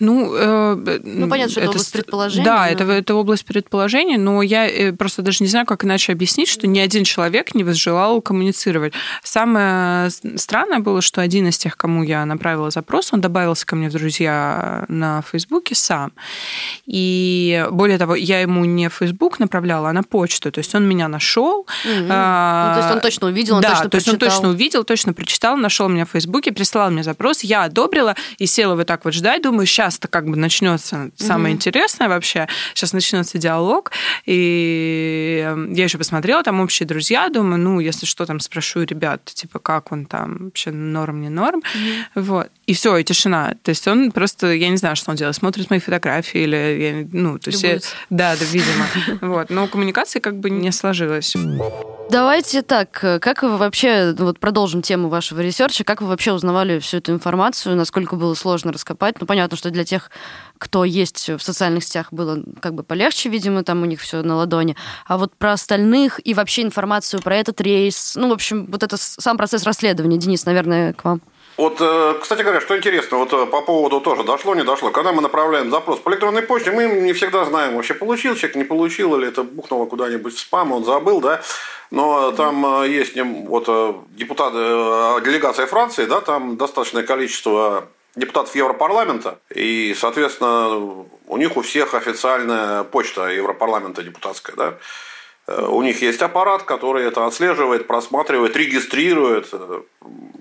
Ну, 0.00 0.34
э, 0.34 1.00
ну 1.02 1.28
понятно, 1.28 1.50
что 1.50 1.60
это, 1.60 1.70
это 1.70 1.78
область 1.78 1.92
предположений. 1.92 2.44
Да, 2.44 2.58
но... 2.58 2.66
это, 2.66 2.84
это 2.84 3.14
область 3.14 3.44
предположений, 3.44 4.16
но 4.16 4.42
я 4.42 4.68
э, 4.68 4.92
просто 4.92 5.22
даже 5.22 5.44
не 5.44 5.48
знаю, 5.48 5.66
как 5.66 5.84
иначе 5.84 6.12
объяснить, 6.12 6.48
что 6.48 6.66
ни 6.66 6.78
один 6.78 7.04
человек 7.04 7.54
не 7.54 7.64
возжелал 7.64 8.20
коммуницировать. 8.20 8.92
Самое 9.22 10.10
странное 10.36 10.80
было, 10.80 11.02
что 11.02 11.20
один 11.20 11.48
из 11.48 11.58
тех, 11.58 11.76
кому 11.76 12.02
я 12.02 12.24
направила 12.24 12.70
запрос, 12.70 13.12
он 13.12 13.20
добавился 13.20 13.66
ко 13.66 13.76
мне 13.76 13.88
в 13.88 13.92
друзья 13.92 14.84
на 14.88 15.22
Фейсбуке 15.22 15.74
сам. 15.74 16.12
И 16.86 17.66
более 17.70 17.98
того, 17.98 18.14
я 18.14 18.40
ему 18.40 18.64
не 18.64 18.88
в 18.88 18.94
Фейсбук 18.94 19.38
направляла, 19.38 19.90
а 19.90 19.92
на 19.92 20.02
почту. 20.02 20.50
То 20.50 20.58
есть 20.58 20.74
он 20.74 20.88
меня 20.88 21.08
нашел. 21.08 21.66
Mm-hmm. 21.86 22.06
А, 22.10 22.68
ну, 22.68 22.74
то 22.74 22.80
есть 22.80 22.94
он 22.94 23.00
точно 23.00 23.26
увидел, 23.28 23.56
он 23.56 23.62
да, 23.62 23.70
точно 23.70 23.90
то 23.90 23.96
есть 23.96 24.08
он 24.08 24.18
точно 24.18 24.48
увидел, 24.50 24.84
точно 24.84 25.12
прочитал, 25.12 25.56
нашел 25.56 25.88
меня 25.88 26.04
в 26.04 26.10
Фейсбуке, 26.10 26.52
прислал 26.52 26.90
мне 26.90 27.02
запрос, 27.02 27.42
я 27.42 27.64
одобрила 27.64 28.14
и 28.38 28.46
села 28.46 28.74
вот 28.74 28.86
так 28.86 29.04
вот 29.04 29.14
ждать, 29.14 29.37
думаю, 29.38 29.66
сейчас-то 29.66 30.08
как 30.08 30.28
бы 30.28 30.36
начнется 30.36 31.10
самое 31.16 31.52
mm-hmm. 31.52 31.56
интересное 31.56 32.08
вообще, 32.08 32.48
сейчас 32.74 32.92
начнется 32.92 33.38
диалог, 33.38 33.92
и 34.26 35.42
эм, 35.44 35.72
я 35.72 35.84
еще 35.84 35.98
посмотрела, 35.98 36.42
там 36.42 36.60
общие 36.60 36.86
друзья, 36.86 37.28
думаю, 37.28 37.58
ну, 37.60 37.80
если 37.80 38.06
что, 38.06 38.26
там 38.26 38.40
спрошу 38.40 38.82
ребят, 38.82 39.24
типа, 39.24 39.58
как 39.58 39.92
он 39.92 40.06
там, 40.06 40.46
вообще 40.46 40.70
норм, 40.70 41.20
не 41.20 41.28
норм, 41.28 41.60
mm-hmm. 41.60 42.22
вот, 42.22 42.50
и 42.68 42.74
все, 42.74 42.98
и 42.98 43.02
тишина, 43.02 43.54
то 43.62 43.70
есть 43.70 43.88
он 43.88 44.12
просто, 44.12 44.52
я 44.52 44.68
не 44.68 44.76
знаю, 44.76 44.94
что 44.94 45.10
он 45.10 45.16
делает, 45.16 45.34
смотрит 45.34 45.70
мои 45.70 45.78
фотографии 45.78 46.42
или, 46.42 46.56
я, 46.56 47.08
ну, 47.12 47.38
то 47.38 47.48
есть, 47.48 47.62
я, 47.62 47.78
да, 48.10 48.36
да, 48.36 48.44
видимо, 48.44 48.86
вот, 49.22 49.48
но 49.48 49.66
коммуникации 49.68 50.18
как 50.18 50.38
бы 50.38 50.50
не 50.50 50.70
сложилось. 50.70 51.34
Давайте 52.10 52.60
так, 52.60 52.90
как 52.90 53.42
вы 53.42 53.56
вообще, 53.56 54.14
вот 54.18 54.38
продолжим 54.38 54.82
тему 54.82 55.08
вашего 55.08 55.40
research 55.40 55.74
а, 55.74 55.82
как 55.82 56.02
вы 56.02 56.08
вообще 56.08 56.34
узнавали 56.34 56.78
всю 56.78 56.98
эту 56.98 57.12
информацию, 57.12 57.74
насколько 57.74 58.16
было 58.16 58.34
сложно 58.34 58.70
раскопать? 58.70 59.16
Ну, 59.18 59.26
понятно, 59.26 59.56
что 59.56 59.70
для 59.70 59.84
тех, 59.84 60.10
кто 60.58 60.84
есть 60.84 61.30
в 61.30 61.40
социальных 61.40 61.84
сетях, 61.84 62.08
было 62.10 62.42
как 62.60 62.74
бы 62.74 62.82
полегче, 62.82 63.30
видимо, 63.30 63.64
там 63.64 63.80
у 63.80 63.86
них 63.86 64.02
все 64.02 64.20
на 64.20 64.36
ладони. 64.36 64.76
А 65.06 65.16
вот 65.16 65.34
про 65.36 65.52
остальных 65.52 66.20
и 66.22 66.34
вообще 66.34 66.62
информацию 66.62 67.22
про 67.22 67.36
этот 67.36 67.62
рейс, 67.62 68.12
ну, 68.14 68.28
в 68.28 68.32
общем, 68.32 68.66
вот 68.66 68.82
это 68.82 68.98
сам 68.98 69.38
процесс 69.38 69.62
расследования. 69.64 70.18
Денис, 70.18 70.44
наверное, 70.44 70.92
к 70.92 71.04
вам. 71.04 71.22
Вот, 71.58 71.78
э, 71.80 72.14
кстати 72.20 72.42
говоря, 72.42 72.60
что 72.60 72.76
интересно, 72.76 73.18
вот 73.18 73.32
э, 73.32 73.44
по 73.46 73.62
поводу 73.62 74.00
тоже 74.00 74.22
дошло, 74.22 74.54
не 74.54 74.62
дошло. 74.62 74.92
Когда 74.92 75.12
мы 75.12 75.20
направляем 75.20 75.72
запрос 75.72 75.98
по 75.98 76.08
электронной 76.08 76.42
почте, 76.42 76.70
мы 76.70 76.84
не 76.86 77.12
всегда 77.12 77.44
знаем, 77.44 77.74
вообще 77.74 77.94
получил 77.94 78.36
человек, 78.36 78.54
не 78.54 78.62
получил, 78.62 79.16
или 79.16 79.26
это 79.26 79.42
бухнуло 79.42 79.86
куда-нибудь 79.86 80.36
в 80.36 80.38
спам, 80.38 80.70
он 80.70 80.84
забыл, 80.84 81.20
да. 81.20 81.42
Но 81.90 82.30
там 82.30 82.84
э, 82.84 82.88
есть 82.88 83.16
вот 83.16 83.66
депутат, 84.10 84.52
делегация 84.52 85.66
Франции, 85.66 86.04
да, 86.04 86.20
там 86.20 86.56
достаточное 86.56 87.02
количество 87.02 87.88
депутатов 88.14 88.54
Европарламента, 88.54 89.40
и, 89.52 89.96
соответственно, 89.98 91.04
у 91.26 91.36
них 91.38 91.56
у 91.56 91.62
всех 91.62 91.94
официальная 91.94 92.84
почта 92.84 93.30
Европарламента 93.30 94.04
депутатская, 94.04 94.54
да. 94.54 94.74
Э, 95.48 95.66
у 95.66 95.82
них 95.82 96.02
есть 96.02 96.20
аппарат, 96.20 96.64
который 96.64 97.04
это 97.04 97.26
отслеживает, 97.26 97.86
просматривает, 97.86 98.54
регистрирует. 98.54 99.48
Э, 99.52 99.80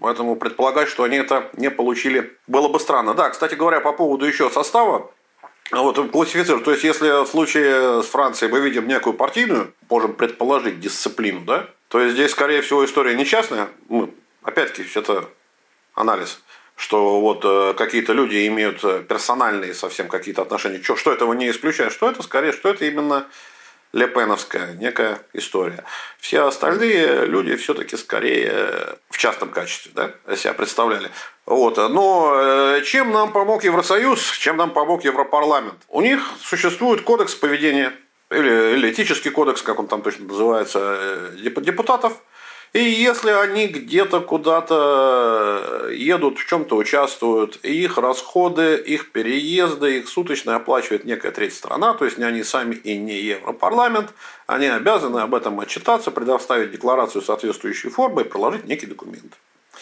поэтому 0.02 0.36
предполагать, 0.36 0.90
что 0.90 1.04
они 1.04 1.16
это 1.18 1.50
не 1.54 1.72
получили, 1.72 2.38
было 2.46 2.68
бы 2.68 2.80
странно. 2.80 3.14
Да, 3.14 3.30
кстати 3.30 3.56
говоря, 3.56 3.80
по 3.80 3.94
поводу 3.94 4.26
еще 4.26 4.50
состава, 4.50 5.10
вот 5.72 6.12
классифицируют. 6.12 6.66
То 6.66 6.72
есть, 6.72 6.84
если 6.84 7.24
в 7.24 7.28
случае 7.28 8.04
с 8.04 8.08
Францией 8.08 8.52
мы 8.52 8.60
видим 8.60 8.88
некую 8.88 9.14
партийную, 9.14 9.74
можем 9.90 10.14
предположить 10.14 10.82
дисциплину, 10.82 11.42
да, 11.42 11.70
то 11.88 12.02
есть 12.02 12.16
здесь, 12.16 12.32
скорее 12.32 12.62
всего, 12.62 12.84
история 12.84 13.16
нечастная. 13.16 13.70
Мы, 13.88 14.10
опять-таки, 14.44 14.88
это 14.94 15.26
анализ 15.96 16.40
что 16.80 17.20
вот 17.22 17.42
э, 17.44 17.74
какие-то 17.76 18.14
люди 18.14 18.46
имеют 18.46 18.82
персональные 19.08 19.74
совсем 19.74 20.08
какие-то 20.08 20.44
отношения, 20.44 20.80
что, 20.84 20.96
что 20.96 21.12
этого 21.12 21.34
не 21.34 21.50
исключает, 21.50 21.92
что 21.92 22.08
это 22.08 22.22
скорее, 22.22 22.52
что 22.52 22.70
это 22.70 22.86
именно 22.86 23.26
лепеновская 23.94 24.74
некая 24.74 25.20
история. 25.34 25.84
Все 26.20 26.46
остальные 26.46 27.26
люди 27.26 27.56
все-таки 27.56 27.98
скорее 27.98 28.98
в 29.10 29.18
частном 29.18 29.50
качестве 29.50 29.92
да, 29.96 30.36
себя 30.36 30.54
представляли. 30.54 31.10
Вот. 31.46 31.78
Но 31.78 32.34
э, 32.36 32.82
чем 32.84 33.12
нам 33.12 33.32
помог 33.32 33.64
Евросоюз, 33.64 34.32
чем 34.38 34.58
нам 34.58 34.72
помог 34.72 35.04
Европарламент? 35.04 35.82
У 35.88 36.02
них 36.02 36.22
существует 36.42 37.02
кодекс 37.02 37.36
поведения 37.36 37.94
или, 38.30 38.76
или 38.76 38.92
этический 38.92 39.32
кодекс, 39.32 39.62
как 39.62 39.80
он 39.80 39.88
там 39.88 40.02
точно 40.02 40.26
называется, 40.26 40.80
э, 40.82 41.32
депутатов– 41.62 42.14
и 42.74 42.80
если 42.80 43.32
они 43.32 43.68
где-то 43.68 44.20
куда-то 44.20 45.90
едут, 45.92 46.38
в 46.38 46.46
чем-то 46.46 46.76
участвуют, 46.76 47.58
их 47.64 47.98
расходы, 47.98 48.76
их 48.76 49.12
переезды, 49.12 50.00
их 50.00 50.10
суточные 50.10 50.58
оплачивает 50.58 51.06
некая 51.06 51.32
третья 51.32 51.56
страна, 51.56 51.94
то 51.94 52.06
есть 52.06 52.18
не 52.18 52.24
они 52.24 52.44
сами 52.44 52.76
и 52.76 52.98
не 52.98 53.20
Европарламент, 53.20 54.14
они 54.46 54.68
обязаны 54.68 55.20
об 55.20 55.34
этом 55.34 55.60
отчитаться, 55.60 56.12
предоставить 56.12 56.72
декларацию 56.72 57.22
соответствующей 57.22 57.90
формы 57.90 58.22
и 58.22 58.26
приложить 58.26 58.66
некий 58.66 58.86
документ. 58.86 59.34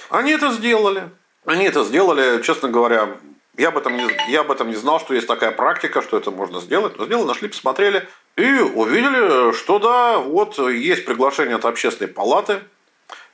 Они 0.09 0.31
это 0.31 0.51
сделали. 0.51 1.09
Они 1.45 1.65
это 1.65 1.83
сделали, 1.83 2.41
честно 2.41 2.69
говоря, 2.69 3.17
я 3.57 3.69
об, 3.69 3.77
этом 3.77 3.95
не, 3.95 4.07
я 4.29 4.41
об 4.41 4.51
этом 4.51 4.69
не 4.69 4.75
знал, 4.75 4.99
что 4.99 5.13
есть 5.13 5.27
такая 5.27 5.51
практика, 5.51 6.01
что 6.01 6.17
это 6.17 6.31
можно 6.31 6.59
сделать. 6.59 6.97
Но 6.97 7.05
сделали, 7.05 7.27
нашли, 7.27 7.47
посмотрели 7.47 8.07
и 8.35 8.43
увидели, 8.43 9.53
что 9.53 9.79
да, 9.79 10.17
вот 10.17 10.57
есть 10.57 11.05
приглашение 11.05 11.55
от 11.55 11.65
общественной 11.65 12.09
палаты, 12.09 12.61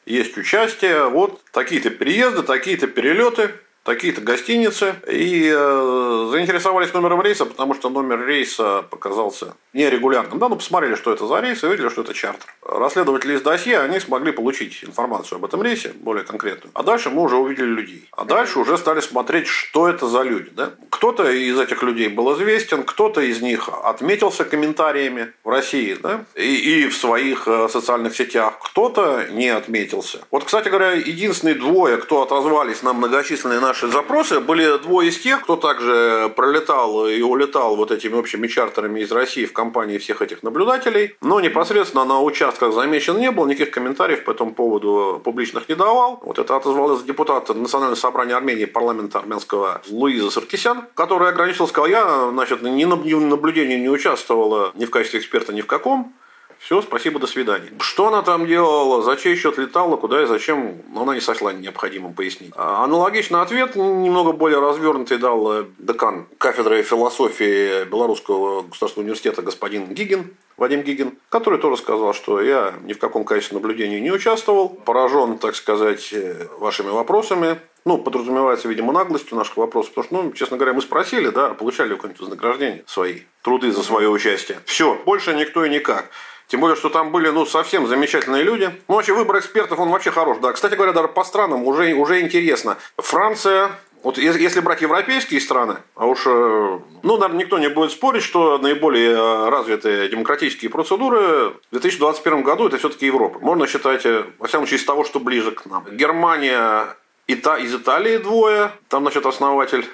есть 0.06 0.38
участие, 0.38 1.10
вот 1.10 1.42
такие-то 1.52 1.90
переезды, 1.90 2.44
такие-то 2.44 2.88
перелеты, 2.88 3.52
такие-то 3.84 4.22
гостиницы. 4.22 4.96
И 5.08 5.52
э, 5.54 6.28
заинтересовались 6.32 6.94
номером 6.94 7.22
рейса, 7.22 7.46
потому 7.46 7.74
что 7.74 7.90
номер 7.90 8.26
рейса 8.26 8.84
показался 8.90 9.56
нерегулярным. 9.74 10.40
Да, 10.40 10.50
ну 10.50 10.56
посмотрели, 10.56 10.96
что 10.96 11.14
это 11.14 11.26
за 11.28 11.40
рейс, 11.40 11.64
и 11.64 11.68
увидели, 11.68 11.90
что 11.90 12.02
это 12.02 12.14
чартер. 12.14 12.54
Расследователи 12.62 13.36
из 13.36 13.42
досье, 13.42 13.80
они 13.80 14.00
смогли 14.00 14.32
получить 14.32 14.84
информацию 14.84 15.38
об 15.38 15.46
этом 15.46 15.64
рейсе, 15.64 15.94
более 15.96 16.24
конкретную. 16.24 16.72
А 16.74 16.84
дальше 16.84 17.10
мы 17.10 17.22
уже 17.22 17.38
увидели 17.38 17.68
людей. 17.68 18.10
А 18.12 18.26
дальше 18.26 18.60
уже 18.60 18.78
стали 18.78 19.00
смотреть, 19.00 19.48
что 19.48 19.88
это 19.88 20.08
за 20.08 20.22
люди. 20.24 20.50
Да? 20.52 20.72
Кто-то 20.90 21.30
из 21.30 21.60
этих 21.60 21.84
людей 21.84 22.10
был 22.10 22.34
известен, 22.36 22.84
кто-то 22.84 23.22
из 23.22 23.42
них 23.42 23.70
отметился 23.84 24.44
комментариями 24.44 25.34
в 25.44 25.50
России 25.50 25.98
да? 26.02 26.26
и, 26.36 26.84
и 26.84 26.88
в 26.88 26.96
своих 26.96 27.48
э, 27.48 27.70
социальных 27.70 28.16
сетях, 28.16 28.60
кто-то 28.62 29.28
не 29.32 29.50
отметился. 29.50 30.20
Вот, 30.32 30.44
кстати 30.44 30.68
говоря, 30.68 30.92
единственные 30.92 31.56
двое, 31.56 31.98
кто 31.98 32.22
отозвались 32.22 32.84
на 32.84 32.94
многочисленные 32.94 33.60
наши 33.72 33.88
запросы, 33.88 34.42
были 34.42 34.78
двое 34.80 35.08
из 35.08 35.18
тех, 35.18 35.44
кто 35.44 35.56
также 35.56 36.30
пролетал 36.36 37.08
и 37.08 37.22
улетал 37.22 37.78
вот 37.78 37.92
этими 37.92 38.16
общими 38.16 38.48
чартерами 38.48 39.00
из 39.00 39.12
России 39.14 39.46
в 39.46 39.54
компании 39.54 39.98
всех 39.98 40.22
этих 40.22 40.44
наблюдателей, 40.44 41.16
но 41.22 41.40
непосредственно 41.40 42.04
на 42.04 42.20
участках 42.20 42.74
замечен 42.74 43.18
не 43.18 43.32
был, 43.32 43.46
никаких 43.46 43.74
комментариев 43.74 44.26
по 44.26 44.32
этому 44.32 44.54
поводу 44.54 45.22
публичных 45.24 45.70
не 45.70 45.76
давал. 45.76 46.20
Вот 46.22 46.38
это 46.38 46.58
отозвалась 46.58 47.04
депутат 47.04 47.48
Национального 47.48 47.96
собрания 47.96 48.36
Армении 48.36 48.66
парламента 48.66 49.20
армянского 49.20 49.82
Луиза 49.90 50.32
Саркисян, 50.32 50.84
который 50.94 51.30
ограничился, 51.30 51.72
сказал, 51.72 51.88
я 51.88 52.30
значит, 52.30 52.62
ни 52.62 52.84
в 52.84 53.22
наблюдении 53.22 53.78
не 53.78 53.90
участвовала 53.90 54.74
ни 54.76 54.84
в 54.84 54.90
качестве 54.90 55.22
эксперта, 55.22 55.54
ни 55.54 55.62
в 55.62 55.66
каком. 55.66 56.14
Все, 56.62 56.80
спасибо, 56.84 57.20
до 57.20 57.26
свидания. 57.26 57.72
Что 57.80 58.08
она 58.10 58.22
там 58.22 58.46
делала, 58.46 59.02
за 59.02 59.18
чей 59.18 59.36
счет 59.36 59.58
летала, 59.58 59.98
куда 59.98 60.22
и 60.22 60.28
зачем, 60.28 60.76
она 60.96 61.16
не 61.16 61.20
сочла 61.20 61.52
необходимым 61.54 62.14
пояснить. 62.14 62.54
А 62.56 62.84
аналогичный 62.84 63.42
ответ, 63.42 63.76
немного 63.76 64.32
более 64.32 64.60
развернутый, 64.60 65.18
дал 65.18 65.52
э, 65.52 65.66
декан 65.80 66.28
кафедры 66.38 66.84
философии 66.84 67.84
Белорусского 67.86 68.62
государственного 68.62 69.06
университета 69.06 69.42
господин 69.42 69.88
Гигин, 69.88 70.36
Вадим 70.56 70.84
Гигин, 70.84 71.18
который 71.30 71.58
тоже 71.58 71.78
сказал, 71.78 72.14
что 72.14 72.40
я 72.40 72.76
ни 72.84 72.94
в 72.94 73.00
каком 73.00 73.26
качестве 73.26 73.58
наблюдения 73.58 74.00
не 74.00 74.12
участвовал, 74.12 74.70
поражен, 74.70 75.40
так 75.40 75.56
сказать, 75.56 76.14
э, 76.14 76.48
вашими 76.60 76.90
вопросами, 76.90 77.60
ну, 77.86 77.98
подразумевается, 77.98 78.68
видимо, 78.68 78.94
наглостью 78.94 79.36
наших 79.36 79.58
вопросов, 79.58 79.94
потому 79.94 80.06
что, 80.06 80.24
ну, 80.24 80.32
честно 80.34 80.58
говоря, 80.58 80.74
мы 80.74 80.84
спросили, 80.84 81.30
да, 81.30 81.50
получали 81.56 81.90
ли 81.90 81.96
какое-нибудь 81.96 82.22
вознаграждение 82.22 82.84
свои, 82.86 83.22
труды 83.42 83.72
за 83.72 83.82
свое 83.82 84.10
участие. 84.10 84.60
Все, 84.66 84.94
больше 85.04 85.34
никто 85.34 85.66
и 85.66 85.70
никак. 85.70 86.12
Тем 86.52 86.60
более, 86.60 86.76
что 86.76 86.90
там 86.90 87.14
были 87.14 87.30
ну, 87.30 87.46
совсем 87.46 87.88
замечательные 87.88 88.44
люди. 88.44 88.70
Ну, 88.90 88.96
вообще, 88.96 89.14
выбор 89.14 89.40
экспертов, 89.40 89.80
он 89.80 89.90
вообще 89.90 90.12
хорош. 90.12 90.40
Да, 90.42 90.52
кстати 90.52 90.76
говоря, 90.76 90.92
даже 90.92 91.08
по 91.08 91.24
странам 91.24 91.64
уже, 91.64 91.94
уже 91.94 92.20
интересно. 92.20 92.78
Франция, 92.98 93.72
вот 94.04 94.18
если 94.18 94.60
брать 94.60 94.82
европейские 94.82 95.40
страны, 95.40 95.78
а 95.96 96.08
уж, 96.08 96.24
э, 96.26 96.80
ну, 97.04 97.18
наверное, 97.18 97.46
никто 97.46 97.58
не 97.58 97.70
будет 97.70 97.92
спорить, 97.92 98.24
что 98.24 98.58
наиболее 98.58 99.12
э, 99.12 99.50
развитые 99.50 100.10
демократические 100.10 100.70
процедуры 100.70 101.52
в 101.52 101.72
2021 101.72 102.44
году 102.44 102.68
это 102.68 102.78
все-таки 102.78 103.06
Европа. 103.06 103.40
Можно 103.40 103.66
считать, 103.66 104.06
э, 104.06 104.26
во 104.38 104.48
всяком 104.48 104.68
случае, 104.68 104.80
из 104.80 104.86
того, 104.86 105.06
что 105.06 105.22
ближе 105.22 105.52
к 105.52 105.66
нам. 105.68 105.86
Германия 105.90 106.98
Ита, 107.28 107.56
из 107.56 107.74
Италии 107.74 108.18
двое, 108.18 108.74
там, 108.90 109.04
значит, 109.04 109.26
основатель 109.26 109.88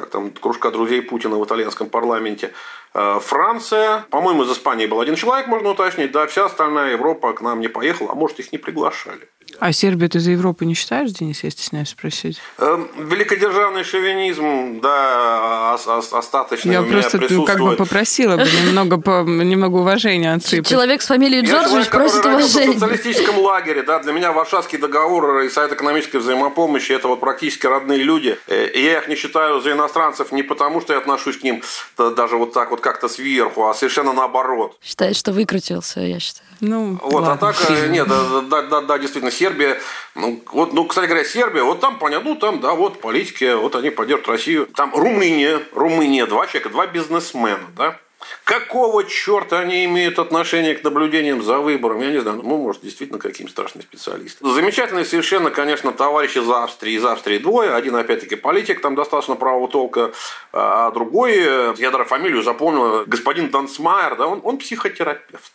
как 0.00 0.10
там 0.10 0.30
кружка 0.30 0.70
друзей 0.70 1.02
Путина 1.02 1.36
в 1.36 1.44
итальянском 1.44 1.88
парламенте. 1.88 2.52
Э, 2.94 3.20
Франция, 3.20 4.04
по-моему, 4.10 4.44
из 4.44 4.52
Испании 4.52 4.86
был 4.86 5.00
один 5.00 5.14
человек, 5.14 5.46
можно 5.46 5.70
уточнить, 5.70 6.10
да, 6.12 6.26
вся 6.26 6.46
остальная 6.46 6.92
Европа 6.92 7.32
к 7.32 7.40
нам 7.40 7.60
не 7.60 7.68
поехала, 7.68 8.10
а 8.12 8.14
может, 8.14 8.40
их 8.40 8.52
не 8.52 8.58
приглашали. 8.58 9.28
А 9.58 9.72
Сербию 9.72 10.08
ты 10.08 10.20
за 10.20 10.30
Европу 10.30 10.64
не 10.64 10.74
считаешь, 10.74 11.10
Денис, 11.10 11.42
я 11.42 11.50
стесняюсь 11.50 11.88
спросить? 11.88 12.40
Эм, 12.58 12.88
великодержавный 12.96 13.84
шовинизм, 13.84 14.80
да, 14.80 15.74
остаточно 15.74 16.70
Я 16.70 16.82
просто 16.82 17.18
как 17.44 17.58
бы 17.58 17.76
попросила 17.76 18.36
бы 18.36 18.44
немного, 18.44 18.98
по, 18.98 19.22
немного 19.22 19.78
уважения 19.78 20.32
отсыпать. 20.34 20.68
Человек 20.68 21.02
с 21.02 21.06
фамилией 21.06 21.42
Джорджевич 21.42 21.88
просит 21.88 22.24
уважения. 22.24 22.70
в 22.70 22.74
социалистическом 22.74 23.38
лагере, 23.38 23.82
да, 23.82 23.98
для 23.98 24.12
меня 24.12 24.32
Варшавский 24.32 24.78
договор 24.78 25.40
и 25.40 25.48
Совет 25.48 25.72
экономической 25.72 26.18
взаимопомощи– 26.18 26.92
это 27.00 27.08
вот 27.08 27.20
практически 27.20 27.66
родные 27.66 28.02
люди. 28.02 28.38
Э, 28.46 28.66
и 28.66 28.82
я 28.82 28.98
их 28.98 29.08
не 29.08 29.16
считаю 29.16 29.60
за 29.60 29.72
иностранцев 29.72 29.89
не 30.32 30.42
потому, 30.42 30.80
что 30.80 30.92
я 30.92 30.98
отношусь 30.98 31.38
к 31.38 31.42
ним 31.42 31.62
даже 31.96 32.36
вот 32.36 32.52
так 32.52 32.70
вот 32.70 32.80
как-то 32.80 33.08
сверху, 33.08 33.68
а 33.68 33.74
совершенно 33.74 34.12
наоборот. 34.12 34.78
Считает, 34.82 35.16
что 35.16 35.32
выкрутился, 35.32 36.00
я 36.00 36.20
считаю. 36.20 36.48
Ну, 36.60 36.98
вот, 37.02 37.22
ладно. 37.22 37.32
а 37.32 37.36
так, 37.36 37.70
э, 37.70 37.88
нет, 37.88 38.06
да, 38.06 38.42
да, 38.42 38.62
да, 38.62 38.80
да, 38.82 38.98
действительно, 38.98 39.30
Сербия, 39.30 39.80
ну, 40.14 40.42
вот, 40.52 40.74
ну, 40.74 40.84
кстати 40.84 41.06
говоря, 41.06 41.24
Сербия, 41.24 41.62
вот 41.62 41.80
там, 41.80 41.98
понятно, 41.98 42.30
ну, 42.30 42.36
там, 42.36 42.60
да, 42.60 42.74
вот 42.74 43.00
политики, 43.00 43.54
вот 43.54 43.74
они 43.74 43.88
поддержат 43.88 44.28
Россию. 44.28 44.66
Там 44.66 44.94
Румыния, 44.94 45.62
Румыния, 45.72 46.26
два 46.26 46.46
человека, 46.46 46.68
два 46.68 46.86
бизнесмена, 46.86 47.66
да, 47.76 47.96
Какого 48.44 49.04
черта 49.04 49.60
они 49.60 49.84
имеют 49.84 50.18
отношение 50.18 50.74
к 50.74 50.84
наблюдениям 50.84 51.42
за 51.42 51.58
выбором? 51.58 52.00
Я 52.00 52.10
не 52.10 52.20
знаю. 52.20 52.40
Ну, 52.42 52.58
может, 52.58 52.82
действительно, 52.82 53.18
каким 53.18 53.48
страшным 53.48 53.82
специалистом. 53.82 54.52
Замечательные 54.52 55.04
совершенно, 55.04 55.50
конечно, 55.50 55.92
товарищи 55.92 56.38
из 56.38 56.50
Австрии. 56.50 56.94
Из 56.94 57.04
Австрии 57.04 57.38
двое. 57.38 57.74
Один, 57.74 57.96
опять-таки, 57.96 58.36
политик, 58.36 58.80
там 58.80 58.94
достаточно 58.94 59.36
правого 59.36 59.68
толка. 59.68 60.12
А 60.52 60.90
другой, 60.90 61.36
я 61.78 61.90
даже 61.90 62.04
фамилию 62.04 62.42
запомнил, 62.42 63.04
господин 63.06 63.50
Дансмайер, 63.50 64.16
да, 64.16 64.26
он, 64.26 64.40
он 64.42 64.58
психотерапевт. 64.58 65.52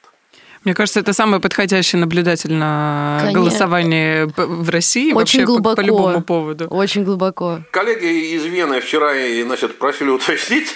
Мне 0.66 0.74
кажется, 0.74 1.00
это 1.00 1.14
самое 1.14 1.40
подходящее 1.40 2.00
наблюдатель 2.00 2.52
на 2.52 3.30
голосование 3.32 4.26
в 4.36 4.68
России 4.72 5.10
Очень 5.10 5.16
вообще 5.16 5.44
глубоко. 5.44 5.76
По, 5.76 5.82
по 5.84 5.86
любому 5.86 6.24
поводу. 6.24 6.68
Очень 6.70 7.04
глубоко. 7.04 7.60
Коллеги 7.70 8.34
из 8.34 8.46
Вены 8.46 8.82
вчера 8.82 9.14
значит, 9.44 9.78
просили 9.78 10.10
уточнить 10.10 10.76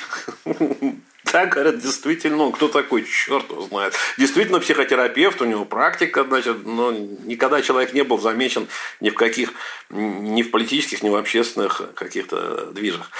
Так, 1.31 1.53
говорят, 1.53 1.79
действительно, 1.79 2.37
ну, 2.37 2.51
кто 2.51 2.67
такой, 2.67 3.05
черт 3.05 3.51
его 3.51 3.61
знает. 3.61 3.93
Действительно, 4.17 4.59
психотерапевт, 4.59 5.41
у 5.41 5.45
него 5.45 5.63
практика, 5.63 6.23
значит, 6.23 6.65
но 6.65 6.91
никогда 6.91 7.61
человек 7.61 7.93
не 7.93 8.03
был 8.03 8.19
замечен 8.19 8.67
ни 8.99 9.11
в 9.11 9.15
каких, 9.15 9.53
ни 9.91 10.41
в 10.41 10.49
политических, 10.49 11.03
ни 11.03 11.09
в 11.09 11.15
общественных 11.15 11.93
каких-то 11.93 12.71
движах. 12.71 13.11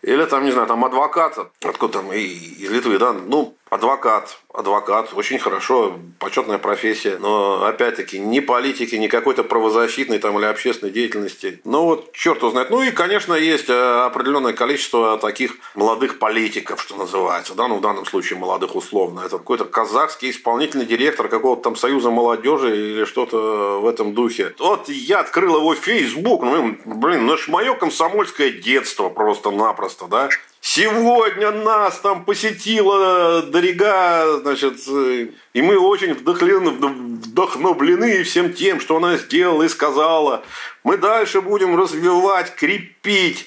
Или 0.00 0.24
там, 0.24 0.44
не 0.44 0.52
знаю, 0.52 0.66
там 0.66 0.84
адвокат, 0.84 1.36
откуда 1.62 1.94
там, 1.94 2.12
из 2.12 2.70
Литвы, 2.70 2.98
да, 2.98 3.12
ну, 3.12 3.57
адвокат, 3.70 4.38
адвокат, 4.52 5.10
очень 5.14 5.38
хорошо, 5.38 5.98
почетная 6.18 6.58
профессия, 6.58 7.18
но 7.18 7.64
опять-таки 7.64 8.18
ни 8.18 8.40
политики, 8.40 8.94
ни 8.96 9.08
какой-то 9.08 9.44
правозащитной 9.44 10.18
там 10.18 10.38
или 10.38 10.46
общественной 10.46 10.92
деятельности. 10.92 11.60
Ну 11.64 11.84
вот, 11.84 12.12
черт 12.12 12.38
его 12.38 12.50
знает. 12.50 12.70
Ну 12.70 12.82
и, 12.82 12.90
конечно, 12.90 13.34
есть 13.34 13.68
э, 13.68 14.04
определенное 14.04 14.52
количество 14.52 15.18
таких 15.18 15.56
молодых 15.74 16.18
политиков, 16.18 16.80
что 16.80 16.96
называется, 16.96 17.54
да, 17.54 17.68
ну 17.68 17.76
в 17.76 17.80
данном 17.80 18.06
случае 18.06 18.38
молодых 18.38 18.74
условно. 18.74 19.20
Это 19.20 19.38
какой-то 19.38 19.64
казахский 19.64 20.30
исполнительный 20.30 20.86
директор 20.86 21.28
какого-то 21.28 21.62
там 21.62 21.76
союза 21.76 22.10
молодежи 22.10 22.76
или 22.76 23.04
что-то 23.04 23.80
в 23.80 23.86
этом 23.86 24.14
духе. 24.14 24.54
Вот 24.58 24.88
я 24.88 25.20
открыл 25.20 25.58
его 25.58 25.74
Facebook, 25.74 26.42
ну, 26.42 26.76
блин, 26.84 27.26
ну 27.26 27.34
это 27.34 27.50
мое 27.50 27.74
комсомольское 27.74 28.50
детство 28.50 29.08
просто-напросто, 29.08 30.06
да. 30.06 30.28
Сегодня 30.60 31.50
нас 31.52 31.98
там 31.98 32.24
посетила 32.24 33.42
Дорига, 33.42 34.40
значит, 34.40 34.76
и 34.88 35.62
мы 35.62 35.78
очень 35.78 36.14
вдохновлены, 36.14 36.70
вдохновлены 36.70 38.22
всем 38.24 38.52
тем, 38.52 38.80
что 38.80 38.96
она 38.96 39.16
сделала 39.16 39.62
и 39.62 39.68
сказала. 39.68 40.42
Мы 40.84 40.96
дальше 40.96 41.40
будем 41.40 41.76
развивать, 41.76 42.54
крепить. 42.54 43.46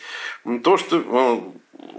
То, 0.63 0.77
что 0.77 0.97
ну, 0.97 1.55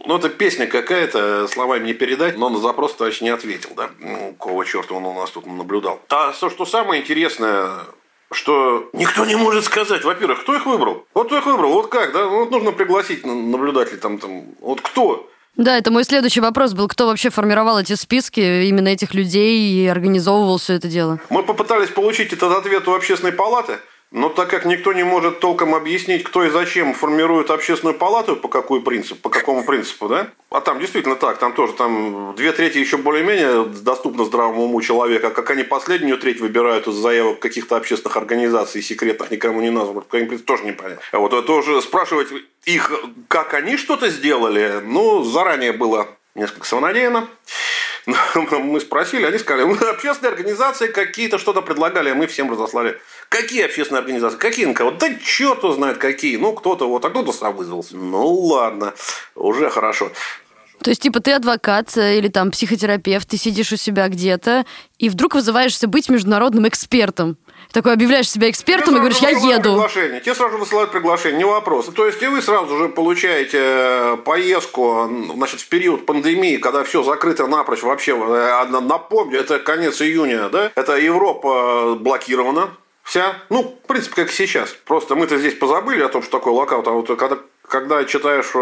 ну, 0.06 0.16
это 0.16 0.28
песня 0.28 0.66
какая-то, 0.66 1.46
словами 1.48 1.86
не 1.86 1.94
передать, 1.94 2.36
но 2.36 2.48
на 2.48 2.58
запрос 2.58 2.94
товарищ 2.94 3.20
не 3.20 3.28
ответил, 3.28 3.70
да? 3.76 3.90
Какого 4.38 4.64
черта 4.64 4.94
он 4.94 5.04
у 5.04 5.14
нас 5.14 5.30
тут 5.30 5.46
наблюдал. 5.46 6.00
А 6.08 6.32
то, 6.32 6.50
что 6.50 6.64
самое 6.66 7.02
интересное, 7.02 7.70
что 8.32 8.88
никто 8.92 9.24
не 9.24 9.36
может 9.36 9.64
сказать, 9.64 10.04
во-первых, 10.04 10.42
кто 10.42 10.54
их 10.54 10.66
выбрал? 10.66 11.06
Вот 11.14 11.26
кто 11.26 11.38
их 11.38 11.46
выбрал, 11.46 11.72
вот 11.72 11.88
как, 11.88 12.12
да? 12.12 12.26
Вот 12.26 12.50
нужно 12.50 12.72
пригласить 12.72 13.24
наблюдателей 13.24 13.98
там, 13.98 14.18
там, 14.18 14.44
вот 14.60 14.80
кто? 14.80 15.28
Да, 15.56 15.76
это 15.76 15.90
мой 15.90 16.04
следующий 16.04 16.40
вопрос 16.40 16.72
был. 16.72 16.88
Кто 16.88 17.06
вообще 17.06 17.28
формировал 17.28 17.78
эти 17.78 17.94
списки, 17.94 18.40
именно 18.40 18.88
этих 18.88 19.12
людей 19.12 19.58
и 19.58 19.86
организовывал 19.86 20.56
все 20.56 20.74
это 20.74 20.88
дело? 20.88 21.20
Мы 21.28 21.42
попытались 21.42 21.90
получить 21.90 22.32
этот 22.32 22.52
ответ 22.52 22.88
у 22.88 22.94
общественной 22.94 23.32
палаты– 23.32 23.78
но 24.12 24.28
так 24.28 24.50
как 24.50 24.66
никто 24.66 24.92
не 24.92 25.04
может 25.04 25.40
толком 25.40 25.74
объяснить, 25.74 26.22
кто 26.22 26.44
и 26.44 26.50
зачем 26.50 26.92
формирует 26.92 27.50
общественную 27.50 27.96
палату, 27.96 28.36
по 28.36 28.48
какой 28.48 28.82
принцип, 28.82 29.20
по 29.20 29.30
какому 29.30 29.64
принципу, 29.64 30.06
да? 30.06 30.28
А 30.50 30.60
там 30.60 30.78
действительно 30.80 31.16
так, 31.16 31.38
там 31.38 31.54
тоже 31.54 31.72
там 31.72 32.34
две 32.36 32.52
трети 32.52 32.76
еще 32.76 32.98
более-менее 32.98 33.64
доступно 33.64 34.26
здравому 34.26 34.64
уму 34.64 34.82
человека, 34.82 35.30
как 35.30 35.50
они 35.50 35.62
последнюю 35.62 36.18
треть 36.18 36.40
выбирают 36.40 36.86
из 36.86 36.94
заявок 36.94 37.38
каких-то 37.38 37.76
общественных 37.76 38.18
организаций, 38.18 38.82
секретных, 38.82 39.30
никому 39.30 39.62
не 39.62 39.70
названных, 39.70 40.04
по 40.04 40.18
принципу, 40.18 40.44
тоже 40.44 40.64
непонятно. 40.64 41.02
А 41.10 41.18
вот 41.18 41.32
это 41.32 41.50
уже 41.52 41.80
спрашивать 41.80 42.28
их, 42.66 42.92
как 43.28 43.54
они 43.54 43.78
что-то 43.78 44.10
сделали, 44.10 44.82
ну, 44.84 45.24
заранее 45.24 45.72
было 45.72 46.06
несколько 46.34 46.66
самонадеянно. 46.66 47.28
Мы 48.34 48.80
спросили, 48.80 49.24
они 49.24 49.38
сказали, 49.38 49.64
мы 49.64 49.76
общественные 49.76 50.32
организации 50.32 50.88
какие-то 50.88 51.38
что-то 51.38 51.62
предлагали, 51.62 52.10
а 52.10 52.14
мы 52.14 52.26
всем 52.26 52.50
разослали. 52.50 53.00
Какие 53.32 53.64
общественные 53.64 54.00
организации? 54.00 54.36
Какие 54.36 54.66
на 54.66 54.74
кого? 54.74 54.90
Да 54.90 55.08
черт 55.24 55.62
знает 55.74 55.96
какие. 55.96 56.36
Ну, 56.36 56.52
кто-то 56.52 56.86
вот, 56.86 57.02
а 57.06 57.08
кто-то 57.08 57.32
сам 57.32 57.56
вызвался. 57.56 57.96
Ну, 57.96 58.30
ладно, 58.30 58.92
уже 59.34 59.70
хорошо. 59.70 60.10
То 60.82 60.90
есть, 60.90 61.00
типа, 61.00 61.20
ты 61.20 61.32
адвокат 61.32 61.96
э, 61.96 62.18
или 62.18 62.28
там 62.28 62.50
психотерапевт, 62.50 63.26
ты 63.26 63.38
сидишь 63.38 63.72
у 63.72 63.76
себя 63.76 64.08
где-то, 64.08 64.66
и 64.98 65.08
вдруг 65.08 65.34
вызываешься 65.34 65.88
быть 65.88 66.10
международным 66.10 66.68
экспертом 66.68 67.38
такой 67.72 67.94
объявляешь 67.94 68.30
себя 68.30 68.50
экспертом 68.50 68.96
и 68.96 68.98
говоришь, 68.98 69.18
я 69.18 69.30
еду. 69.30 69.70
Приглашение. 69.70 70.20
Тебе 70.20 70.34
сразу 70.34 70.58
высылают 70.58 70.92
приглашение, 70.92 71.38
не 71.38 71.44
вопрос. 71.44 71.86
То 71.86 72.06
есть 72.06 72.22
и 72.22 72.26
вы 72.26 72.42
сразу 72.42 72.76
же 72.76 72.88
получаете 72.88 73.58
э, 73.60 74.16
поездку 74.24 75.10
значит, 75.34 75.60
в 75.60 75.68
период 75.68 76.06
пандемии, 76.06 76.58
когда 76.58 76.84
все 76.84 77.02
закрыто 77.02 77.46
напрочь 77.46 77.82
вообще. 77.82 78.12
Э, 78.12 78.64
напомню, 78.66 79.40
это 79.40 79.58
конец 79.58 80.00
июня, 80.02 80.48
да? 80.50 80.70
Это 80.74 80.96
Европа 80.96 81.96
блокирована, 81.98 82.70
вся. 83.02 83.36
Ну, 83.50 83.78
в 83.82 83.86
принципе, 83.86 84.22
как 84.22 84.30
сейчас. 84.30 84.70
Просто 84.84 85.14
мы-то 85.14 85.38
здесь 85.38 85.54
позабыли 85.54 86.02
о 86.02 86.08
том, 86.08 86.22
что 86.22 86.38
такое 86.38 86.54
локаут. 86.54 86.86
А 86.88 86.92
вот 86.92 87.08
когда 87.18 87.38
когда 87.72 88.04
читаешь 88.04 88.50
э, 88.54 88.58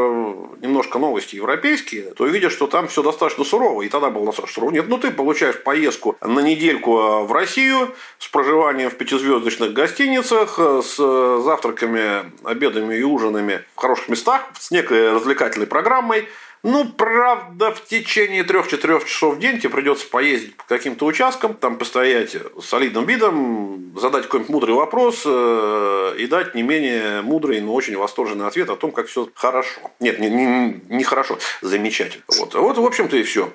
немножко 0.60 1.00
новости 1.00 1.34
европейские, 1.34 2.14
то 2.14 2.26
видишь, 2.26 2.52
что 2.52 2.68
там 2.68 2.86
все 2.86 3.02
достаточно 3.02 3.42
сурово. 3.42 3.82
И 3.82 3.88
тогда 3.88 4.08
было 4.08 4.26
достаточно 4.26 4.54
сурово. 4.54 4.70
Нет, 4.70 4.86
ну 4.88 4.98
ты 4.98 5.10
получаешь 5.10 5.60
поездку 5.60 6.16
на 6.20 6.38
недельку 6.38 6.96
э, 6.96 7.24
в 7.24 7.32
Россию 7.32 7.92
с 8.20 8.28
проживанием 8.28 8.88
в 8.88 8.94
пятизвездочных 8.94 9.72
гостиницах, 9.72 10.60
э, 10.60 10.82
с 10.84 10.96
завтраками, 11.42 12.30
обедами 12.44 12.94
и 12.98 13.02
ужинами 13.02 13.64
в 13.74 13.80
хороших 13.80 14.10
местах, 14.10 14.42
с 14.60 14.70
некой 14.70 15.12
развлекательной 15.12 15.66
программой. 15.66 16.28
Ну, 16.62 16.84
правда, 16.84 17.72
в 17.72 17.86
течение 17.86 18.44
трех-четырех 18.44 19.06
часов 19.06 19.36
в 19.36 19.38
день 19.38 19.58
тебе 19.58 19.70
придется 19.70 20.06
поездить 20.06 20.56
по 20.56 20.64
каким-то 20.64 21.06
участкам, 21.06 21.54
там 21.54 21.78
постоять 21.78 22.36
с 22.36 22.66
солидным 22.66 23.06
видом, 23.06 23.98
задать 23.98 24.24
какой-нибудь 24.24 24.50
мудрый 24.50 24.74
вопрос 24.74 25.22
э, 25.24 26.14
и 26.18 26.26
дать 26.26 26.54
не 26.54 26.62
менее 26.62 27.22
мудрый, 27.22 27.60
но 27.62 27.72
очень 27.72 27.96
восторженный 27.96 28.46
ответ 28.46 28.68
о 28.68 28.76
том, 28.76 28.92
как 28.92 29.06
все 29.06 29.28
хорошо. 29.34 29.80
Нет, 30.00 30.18
не, 30.18 30.28
не, 30.28 30.82
не 30.90 31.04
хорошо, 31.04 31.38
замечательно. 31.62 32.24
Вот, 32.38 32.54
вот 32.54 32.76
в 32.76 32.84
общем-то, 32.84 33.16
и 33.16 33.22
все. 33.22 33.50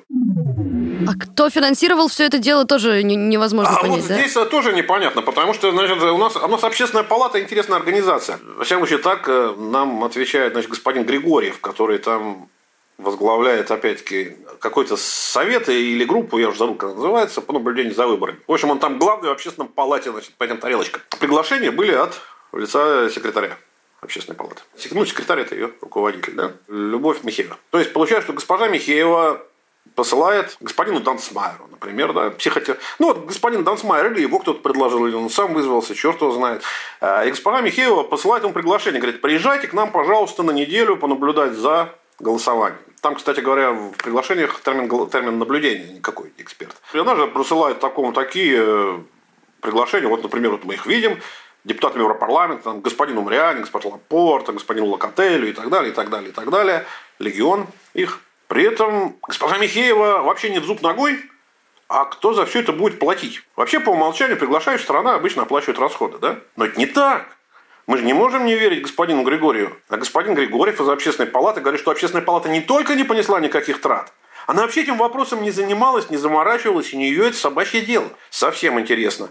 А 1.07 1.13
кто 1.13 1.51
финансировал 1.51 2.07
все 2.07 2.25
это 2.25 2.39
дело, 2.39 2.65
тоже 2.65 3.03
невозможно 3.03 3.77
а 3.77 3.81
понять, 3.81 4.01
вот 4.01 4.07
да? 4.07 4.15
здесь 4.15 4.33
тоже 4.49 4.73
непонятно, 4.73 5.21
потому 5.21 5.53
что 5.53 5.71
значит, 5.71 6.01
у, 6.01 6.17
нас, 6.17 6.35
у 6.35 6.47
нас 6.47 6.63
общественная 6.63 7.03
палата 7.03 7.39
интересная 7.39 7.77
организация. 7.77 8.39
Во 8.57 8.63
всяком 8.63 8.87
случае, 8.87 9.03
так 9.03 9.25
э, 9.27 9.53
нам 9.57 10.03
отвечает 10.03 10.53
значит, 10.53 10.71
господин 10.71 11.03
Григорьев, 11.03 11.59
который 11.59 11.99
там 11.99 12.49
возглавляет, 12.97 13.71
опять-таки, 13.71 14.37
какой-то 14.59 14.97
совет 14.97 15.69
или 15.69 16.03
группу, 16.05 16.37
я 16.37 16.49
уже 16.49 16.59
забыл, 16.59 16.75
как 16.75 16.95
называется, 16.95 17.41
по 17.41 17.53
наблюдению 17.53 17.93
за 17.93 18.07
выборами. 18.07 18.39
В 18.47 18.53
общем, 18.53 18.71
он 18.71 18.79
там 18.79 18.99
главный 18.99 19.29
в 19.29 19.31
общественном 19.31 19.67
палате, 19.67 20.11
значит, 20.11 20.33
по 20.35 20.43
этим 20.43 20.57
тарелочкам. 20.57 21.01
Приглашения 21.19 21.71
были 21.71 21.91
от 21.91 22.21
лица 22.53 23.09
секретаря 23.09 23.57
общественной 24.01 24.37
палаты. 24.37 24.61
Ну, 24.91 25.05
секретарь– 25.05 25.39
это 25.41 25.55
ее 25.55 25.71
руководитель, 25.81 26.33
да? 26.33 26.53
Любовь 26.67 27.23
Михеева. 27.23 27.57
То 27.71 27.79
есть, 27.79 27.91
получается, 27.91 28.27
что 28.27 28.33
госпожа 28.33 28.67
Михеева 28.67 29.41
посылает 29.95 30.57
господину 30.59 30.99
Дансмайеру, 30.99 31.67
например, 31.69 32.13
да, 32.13 32.29
психотер... 32.31 32.77
Ну, 32.99 33.07
вот 33.07 33.25
господин 33.25 33.63
Дансмайер 33.63 34.11
или 34.11 34.21
его 34.21 34.39
кто-то 34.39 34.59
предложил, 34.59 35.05
или 35.05 35.15
он 35.15 35.29
сам 35.29 35.53
вызвался, 35.53 35.95
черт 35.95 36.21
его 36.21 36.31
знает. 36.31 36.63
А, 37.01 37.23
и 37.25 37.29
госпожа 37.29 37.61
Михеева 37.61 38.03
посылает 38.03 38.43
ему 38.43 38.53
приглашение, 38.53 38.99
говорит, 38.99 39.21
приезжайте 39.21 39.67
к 39.67 39.73
нам, 39.73 39.91
пожалуйста, 39.91 40.43
на 40.43 40.51
неделю 40.51 40.97
понаблюдать 40.97 41.53
за 41.53 41.95
голосованием. 42.19 42.79
Там, 43.01 43.15
кстати 43.15 43.39
говоря, 43.39 43.71
в 43.71 43.91
приглашениях 43.91 44.59
термин, 44.61 45.09
термин 45.09 45.37
наблюдения 45.37 45.93
никакой 45.93 46.33
эксперт. 46.37 46.75
И 46.93 46.97
она 46.97 47.15
же 47.15 47.27
присылает 47.27 47.79
такому, 47.79 48.13
такие 48.13 48.57
э, 48.57 48.99
приглашения. 49.61 50.07
Вот, 50.07 50.23
например, 50.23 50.51
вот 50.51 50.63
мы 50.63 50.73
их 50.73 50.85
видим. 50.85 51.19
Депутатам 51.63 52.01
Европарламента, 52.01 52.63
там, 52.65 52.81
господин 52.81 53.17
Умриани, 53.17 53.61
господин 53.61 53.93
Лапорта, 53.93 54.53
господину 54.53 54.87
Локотелю 54.87 55.49
и 55.49 55.53
так 55.53 55.69
далее, 55.69 55.91
и 55.91 55.95
так 55.95 56.09
далее, 56.09 56.29
и 56.29 56.33
так 56.33 56.49
далее. 56.49 56.85
Легион 57.19 57.67
их. 57.93 58.21
При 58.47 58.63
этом 58.63 59.17
госпожа 59.27 59.57
Михеева 59.57 60.21
вообще 60.21 60.51
не 60.51 60.59
в 60.59 60.65
зуб 60.65 60.81
ногой, 60.83 61.19
а 61.87 62.05
кто 62.05 62.33
за 62.33 62.45
все 62.45 62.61
это 62.61 62.71
будет 62.71 62.99
платить? 62.99 63.43
Вообще, 63.55 63.79
по 63.79 63.89
умолчанию, 63.89 64.37
приглашающая 64.37 64.83
сторона 64.83 65.15
обычно 65.15 65.43
оплачивает 65.43 65.79
расходы, 65.79 66.17
да? 66.17 66.39
Но 66.55 66.65
это 66.65 66.79
не 66.79 66.85
так. 66.87 67.34
Мы 67.87 67.97
же 67.97 68.03
не 68.03 68.13
можем 68.13 68.45
не 68.45 68.55
верить 68.55 68.81
господину 68.81 69.23
Григорию. 69.23 69.77
А 69.89 69.97
господин 69.97 70.33
Григорьев 70.33 70.81
из 70.81 70.89
общественной 70.89 71.29
палаты 71.29 71.61
говорит, 71.61 71.81
что 71.81 71.91
общественная 71.91 72.25
палата 72.25 72.49
не 72.49 72.61
только 72.61 72.95
не 72.95 73.03
понесла 73.03 73.39
никаких 73.39 73.79
трат, 73.79 74.11
она 74.47 74.63
вообще 74.63 74.81
этим 74.81 74.97
вопросом 74.97 75.43
не 75.43 75.51
занималась, 75.51 76.09
не 76.09 76.17
заморачивалась, 76.17 76.93
и 76.93 76.97
не 76.97 77.09
ее 77.09 77.27
это 77.27 77.37
собачье 77.37 77.81
дело. 77.81 78.09
Совсем 78.29 78.79
интересно. 78.79 79.29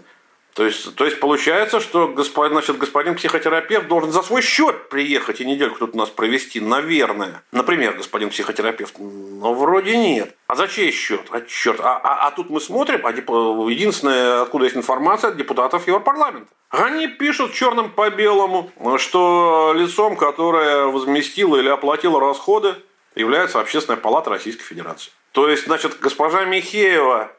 То 0.55 0.65
есть, 0.65 0.95
то 0.95 1.03
есть 1.03 1.19
получается, 1.19 1.81
что 1.81 2.07
господин, 2.07 2.53
значит, 2.53 2.77
господин 2.77 3.15
психотерапевт 3.15 3.89
должен 3.89 4.13
за 4.13 4.21
свой 4.21 4.41
счет 4.41 4.87
приехать 4.87 5.41
и 5.41 5.45
недельку 5.45 5.79
тут 5.79 5.95
у 5.95 5.97
нас 5.97 6.09
провести, 6.09 6.61
наверное. 6.61 7.43
Например, 7.51 7.91
господин 7.91 8.29
психотерапевт. 8.29 8.95
Но 8.97 9.53
вроде 9.53 9.97
нет. 9.97 10.33
А 10.47 10.55
за 10.55 10.69
чей 10.69 10.91
счет? 10.91 11.23
А 11.31 11.41
черт. 11.41 11.81
А, 11.81 11.97
а, 12.01 12.27
а 12.27 12.31
тут 12.31 12.49
мы 12.49 12.61
смотрим, 12.61 13.05
а 13.05 13.11
единственное, 13.11 14.43
откуда 14.43 14.63
есть 14.63 14.77
информация, 14.77 15.31
от 15.31 15.35
депутатов 15.35 15.87
Европарламента. 15.87 16.47
Они 16.69 17.09
пишут 17.09 17.51
черным 17.53 17.91
по 17.91 18.09
белому, 18.09 18.71
что 18.97 19.73
лицом, 19.75 20.15
которое 20.15 20.85
возместило 20.85 21.57
или 21.57 21.67
оплатило 21.67 22.21
расходы, 22.21 22.75
является 23.13 23.59
Общественная 23.59 23.99
палата 23.99 24.29
Российской 24.29 24.63
Федерации. 24.63 25.11
То 25.33 25.49
есть, 25.49 25.65
значит, 25.65 25.99
госпожа 25.99 26.45
Михеева 26.45 27.29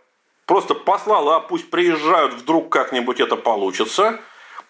просто 0.47 0.75
послала, 0.75 1.37
а 1.37 1.41
пусть 1.41 1.71
приезжают, 1.71 2.35
вдруг 2.35 2.71
как-нибудь 2.71 3.21
это 3.21 3.37
получится. 3.37 4.21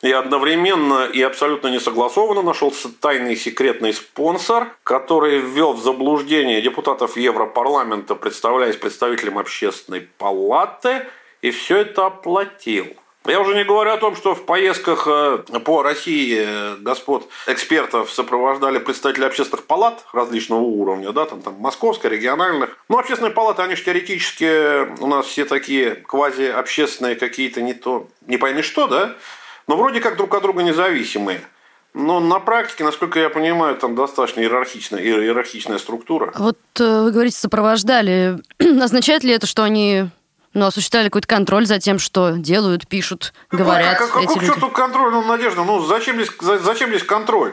И 0.03 0.12
одновременно 0.12 1.07
и 1.07 1.23
абсолютно 1.23 1.69
не 1.69 1.81
согласованно 1.81 2.43
нашелся 2.43 2.93
тайный 2.93 3.35
секретный 3.35 3.95
спонсор, 3.95 4.77
который 4.83 5.39
ввел 5.39 5.73
в 5.73 5.81
заблуждение 5.83 6.61
депутатов 6.61 7.17
Европарламента, 7.17 8.15
представляясь 8.15 8.77
представителем 8.77 9.39
общественной 9.39 10.03
палаты, 10.03 11.07
и 11.41 11.51
все 11.51 11.79
это 11.79 12.07
оплатил. 12.07 12.95
Я 13.29 13.41
уже 13.41 13.55
не 13.55 13.65
говорю 13.65 13.93
о 13.93 13.97
том, 13.97 14.15
что 14.15 14.35
в 14.35 14.45
поездках 14.45 15.07
э, 15.07 15.39
по 15.65 15.83
России 15.83 16.39
э, 16.39 16.77
господ 16.77 17.29
экспертов 17.47 18.11
сопровождали 18.11 18.79
представители 18.79 19.25
общественных 19.25 19.65
палат 19.65 20.05
различного 20.12 20.61
уровня, 20.61 21.12
да, 21.12 21.27
там, 21.27 21.43
там 21.43 21.55
московской, 21.55 22.11
региональных. 22.11 22.77
Ну, 22.89 22.99
общественные 22.99 23.33
палаты, 23.33 23.62
они 23.62 23.75
же 23.75 23.85
теоретически 23.85 25.01
у 25.01 25.07
нас 25.07 25.27
все 25.27 25.45
такие 25.45 25.97
квази-общественные 25.97 27.17
какие-то 27.17 27.62
не 27.62 27.75
то, 27.75 28.09
не 28.27 28.37
пойми 28.37 28.62
что, 28.62 28.87
да, 28.87 29.17
но 29.67 29.77
вроде 29.77 30.01
как 30.01 30.17
друг 30.17 30.35
от 30.35 30.43
друга 30.43 30.62
независимые. 30.62 31.41
Но 31.95 32.21
на 32.21 32.41
практике, 32.41 32.85
насколько 32.85 33.19
я 33.19 33.31
понимаю, 33.31 33.75
там 33.77 33.95
достаточно 33.95 34.41
иерархичная, 34.41 35.01
иерархичная 35.01 35.79
структура. 35.79 36.31
Вот 36.37 36.59
э, 36.79 37.03
вы 37.03 37.11
говорите, 37.11 37.39
сопровождали. 37.39 38.39
Означает 38.59 39.25
ли 39.25 39.33
это, 39.33 39.47
что 39.47 39.62
они 39.62 40.11
ну, 40.57 40.66
осуществляли 40.66 41.09
какой-то 41.09 41.29
контроль 41.29 41.66
за 41.66 41.79
тем, 41.79 41.99
что 41.99 42.31
делают, 42.31 42.88
пишут, 42.88 43.35
говорят 43.51 44.01
а, 44.01 44.07
как, 44.07 44.23
эти 44.23 44.38
люди. 44.38 44.53
Какой 44.53 44.71
контроль, 44.71 45.12
ну, 45.12 45.23
Надежда, 45.23 45.64
ну 45.64 45.85
зачем 45.85 46.16
здесь, 46.16 46.31
зачем 46.40 46.88
здесь 46.88 47.03
контроль? 47.03 47.53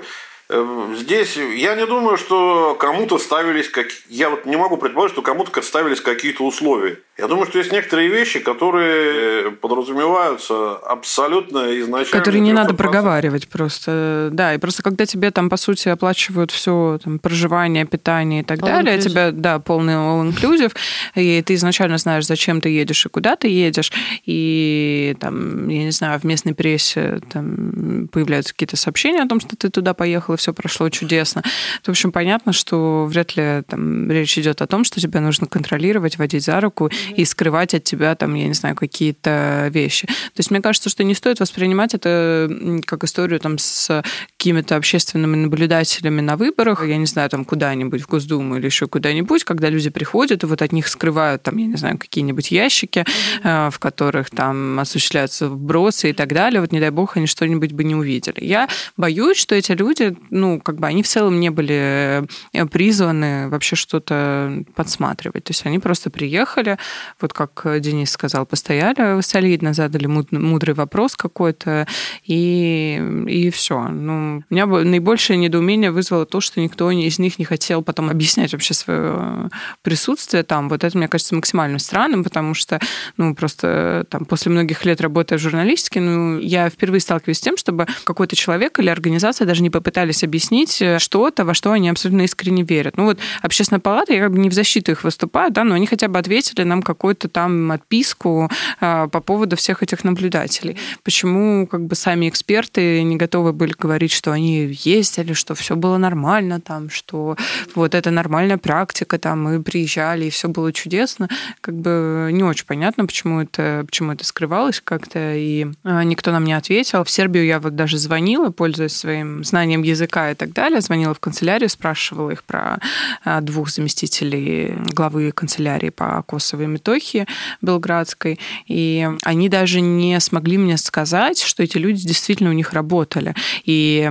Э, 0.55 0.95
здесь 0.95 1.35
я 1.35 1.75
не 1.75 1.87
думаю, 1.87 2.15
что 2.15 2.75
кому-то 2.79 3.17
ставились 3.17 3.69
как 3.69 3.87
я 4.07 4.29
вот 4.29 4.45
не 4.45 4.55
могу 4.55 4.77
предположить, 4.77 5.13
что 5.13 5.23
кому-то 5.23 5.61
ставились 5.63 5.99
какие-то 5.99 6.45
условия. 6.45 6.99
Я 7.17 7.27
думаю, 7.27 7.47
что 7.47 7.59
есть 7.59 7.71
некоторые 7.71 8.09
вещи, 8.09 8.39
которые 8.39 9.51
подразумеваются 9.51 10.75
абсолютно 10.75 11.79
изначально. 11.79 12.19
Которые 12.19 12.41
не 12.41 12.53
надо 12.53 12.73
проговаривать 12.73 13.47
просто. 13.47 14.29
Да, 14.31 14.53
и 14.53 14.57
просто 14.59 14.83
когда 14.83 15.05
тебе 15.05 15.31
там, 15.31 15.49
по 15.49 15.57
сути, 15.57 15.89
оплачивают 15.89 16.51
все 16.51 16.99
там, 17.03 17.17
проживание, 17.19 17.85
питание 17.85 18.41
и 18.41 18.43
так 18.43 18.59
all 18.59 18.65
далее, 18.65 18.97
inclusive. 18.97 19.09
тебя, 19.09 19.31
да, 19.31 19.59
полный 19.59 19.93
all-inclusive, 19.93 20.73
и 21.15 21.41
ты 21.41 21.55
изначально 21.55 21.97
знаешь, 21.97 22.25
зачем 22.25 22.61
ты 22.61 22.69
едешь 22.69 23.05
и 23.05 23.09
куда 23.09 23.35
ты 23.35 23.47
едешь, 23.47 23.91
и 24.25 25.15
там, 25.19 25.67
я 25.67 25.83
не 25.83 25.91
знаю, 25.91 26.19
в 26.19 26.23
местной 26.23 26.53
прессе 26.53 27.21
там 27.31 28.07
появляются 28.11 28.53
какие-то 28.53 28.77
сообщения 28.77 29.21
о 29.21 29.27
том, 29.27 29.39
что 29.39 29.55
ты 29.55 29.69
туда 29.69 29.93
поехал, 29.93 30.33
и 30.33 30.37
все 30.43 30.53
прошло 30.53 30.89
чудесно. 30.89 31.41
В 31.83 31.89
общем, 31.89 32.11
понятно, 32.11 32.51
что 32.51 33.05
вряд 33.05 33.37
ли 33.37 33.63
там 33.65 34.11
речь 34.11 34.37
идет 34.37 34.61
о 34.61 34.67
том, 34.67 34.83
что 34.83 34.99
тебя 34.99 35.21
нужно 35.21 35.47
контролировать, 35.47 36.17
водить 36.17 36.43
за 36.43 36.59
руку 36.59 36.91
и 37.15 37.23
скрывать 37.23 37.73
от 37.73 37.85
тебя 37.85 38.13
там, 38.15 38.33
я 38.33 38.47
не 38.47 38.53
знаю, 38.53 38.75
какие-то 38.75 39.69
вещи. 39.71 40.05
То 40.07 40.39
есть 40.39 40.51
мне 40.51 40.59
кажется, 40.59 40.89
что 40.89 41.05
не 41.05 41.15
стоит 41.15 41.39
воспринимать 41.39 41.93
это 41.93 42.81
как 42.85 43.05
историю 43.05 43.39
там 43.39 43.57
с 43.57 44.03
какими-то 44.37 44.75
общественными 44.75 45.37
наблюдателями 45.37 46.19
на 46.19 46.35
выборах, 46.35 46.85
я 46.85 46.97
не 46.97 47.05
знаю, 47.05 47.29
там 47.29 47.45
куда-нибудь 47.45 48.01
в 48.01 48.07
Госдуму 48.07 48.57
или 48.57 48.65
еще 48.65 48.87
куда-нибудь, 48.87 49.45
когда 49.45 49.69
люди 49.69 49.89
приходят 49.89 50.43
и 50.43 50.45
вот 50.45 50.61
от 50.61 50.73
них 50.73 50.89
скрывают 50.89 51.43
там, 51.43 51.55
я 51.55 51.67
не 51.67 51.77
знаю, 51.77 51.97
какие-нибудь 51.97 52.51
ящики, 52.51 53.05
mm-hmm. 53.43 53.71
в 53.71 53.79
которых 53.79 54.29
там 54.29 54.77
осуществляются 54.77 55.47
вбросы 55.47 56.09
и 56.09 56.13
так 56.13 56.33
далее. 56.33 56.59
Вот 56.59 56.73
не 56.73 56.81
дай 56.81 56.89
бог 56.89 57.15
они 57.15 57.27
что-нибудь 57.27 57.71
бы 57.71 57.85
не 57.85 57.95
увидели. 57.95 58.43
Я 58.43 58.67
боюсь, 58.97 59.37
что 59.37 59.55
эти 59.55 59.71
люди, 59.71 60.17
ну, 60.33 60.59
как 60.59 60.79
бы 60.79 60.87
они 60.87 61.03
в 61.03 61.07
целом 61.07 61.39
не 61.39 61.49
были 61.49 62.25
э, 62.53 62.65
призваны 62.65 63.49
вообще 63.49 63.75
что-то 63.75 64.63
подсматривать. 64.75 65.43
То 65.43 65.51
есть 65.51 65.65
они 65.65 65.79
просто 65.79 66.09
приехали, 66.09 66.77
вот 67.21 67.33
как 67.33 67.65
Денис 67.79 68.11
сказал, 68.11 68.45
постояли 68.45 69.21
солидно, 69.21 69.73
задали 69.73 70.07
мудрый 70.07 70.73
вопрос 70.73 71.15
какой-то, 71.15 71.87
и, 72.25 73.23
и 73.27 73.49
все. 73.51 73.87
Ну, 73.87 74.43
у 74.49 74.53
меня 74.53 74.65
наибольшее 74.65 75.37
недоумение 75.37 75.91
вызвало 75.91 76.25
то, 76.25 76.41
что 76.41 76.59
никто 76.59 76.89
из 76.91 77.19
них 77.19 77.39
не 77.39 77.45
хотел 77.45 77.83
потом 77.83 78.09
объяснять 78.09 78.53
вообще 78.53 78.73
свое 78.73 79.49
присутствие 79.81 80.43
там. 80.43 80.69
Вот 80.69 80.83
это, 80.83 80.97
мне 80.97 81.07
кажется, 81.07 81.35
максимально 81.35 81.79
странным, 81.79 82.23
потому 82.23 82.53
что, 82.53 82.79
ну, 83.17 83.35
просто 83.35 84.05
там 84.09 84.25
после 84.25 84.51
многих 84.51 84.83
лет 84.85 85.01
работы 85.01 85.37
в 85.37 85.39
журналистике, 85.39 86.01
ну, 86.01 86.39
я 86.39 86.69
впервые 86.69 87.01
сталкиваюсь 87.01 87.37
с 87.37 87.41
тем, 87.41 87.57
чтобы 87.57 87.85
какой-то 88.03 88.35
человек 88.35 88.79
или 88.79 88.89
организация 88.89 89.45
даже 89.45 89.61
не 89.61 89.69
попытались 89.69 90.22
объяснить 90.23 90.81
что-то, 90.97 91.45
во 91.45 91.53
что 91.53 91.71
они 91.71 91.89
абсолютно 91.89 92.23
искренне 92.23 92.63
верят. 92.63 92.97
Ну, 92.97 93.05
вот 93.05 93.19
общественная 93.41 93.79
палата, 93.79 94.13
я 94.13 94.21
как 94.21 94.31
бы 94.31 94.39
не 94.39 94.49
в 94.49 94.53
защиту 94.53 94.91
их 94.91 95.03
выступаю, 95.03 95.51
да, 95.51 95.63
но 95.63 95.75
они 95.75 95.87
хотя 95.87 96.07
бы 96.07 96.19
ответили 96.19 96.63
нам 96.63 96.81
какую-то 96.81 97.29
там 97.29 97.71
отписку 97.71 98.49
а, 98.79 99.07
по 99.07 99.21
поводу 99.21 99.55
всех 99.55 99.83
этих 99.83 100.03
наблюдателей. 100.03 100.77
Почему 101.03 101.67
как 101.67 101.85
бы 101.85 101.95
сами 101.95 102.29
эксперты 102.29 103.03
не 103.03 103.15
готовы 103.15 103.53
были 103.53 103.73
говорить, 103.77 104.11
что 104.11 104.31
они 104.31 104.77
ездили, 104.83 105.33
что 105.33 105.55
все 105.55 105.75
было 105.75 105.97
нормально, 105.97 106.61
там, 106.61 106.89
что 106.89 107.35
вот 107.75 107.95
это 107.95 108.11
нормальная 108.11 108.57
практика, 108.57 109.17
там, 109.17 109.43
мы 109.43 109.61
приезжали, 109.61 110.25
и 110.25 110.29
все 110.29 110.47
было 110.47 110.71
чудесно. 110.71 111.29
Как 111.61 111.75
бы 111.75 112.29
не 112.31 112.43
очень 112.43 112.65
понятно, 112.65 113.05
почему 113.05 113.41
это, 113.41 113.83
почему 113.85 114.13
это 114.13 114.25
скрывалось 114.25 114.81
как-то, 114.83 115.35
и 115.35 115.67
а, 115.83 116.03
никто 116.03 116.31
нам 116.31 116.45
не 116.45 116.53
ответил. 116.53 117.03
В 117.03 117.09
Сербию 117.09 117.45
я 117.45 117.59
вот 117.59 117.75
даже 117.75 117.97
звонила, 117.97 118.49
пользуясь 118.49 118.95
своим 118.95 119.43
знанием 119.43 119.83
языка 119.83 120.12
и 120.15 120.35
так 120.35 120.53
далее, 120.53 120.81
звонила 120.81 121.13
в 121.13 121.19
канцелярию, 121.19 121.69
спрашивала 121.69 122.31
их 122.31 122.43
про 122.43 122.79
а, 123.23 123.41
двух 123.41 123.69
заместителей 123.69 124.75
главы 124.93 125.31
канцелярии 125.31 125.89
по 125.89 126.23
Косово 126.23 126.53
Косовой 126.53 126.67
Метохи 126.67 127.25
Белградской, 127.61 128.39
и 128.67 129.09
они 129.23 129.49
даже 129.49 129.81
не 129.81 130.19
смогли 130.19 130.57
мне 130.57 130.77
сказать, 130.77 131.39
что 131.41 131.63
эти 131.63 131.77
люди 131.77 132.05
действительно 132.05 132.49
у 132.49 132.53
них 132.53 132.73
работали. 132.73 133.33
И 133.65 134.09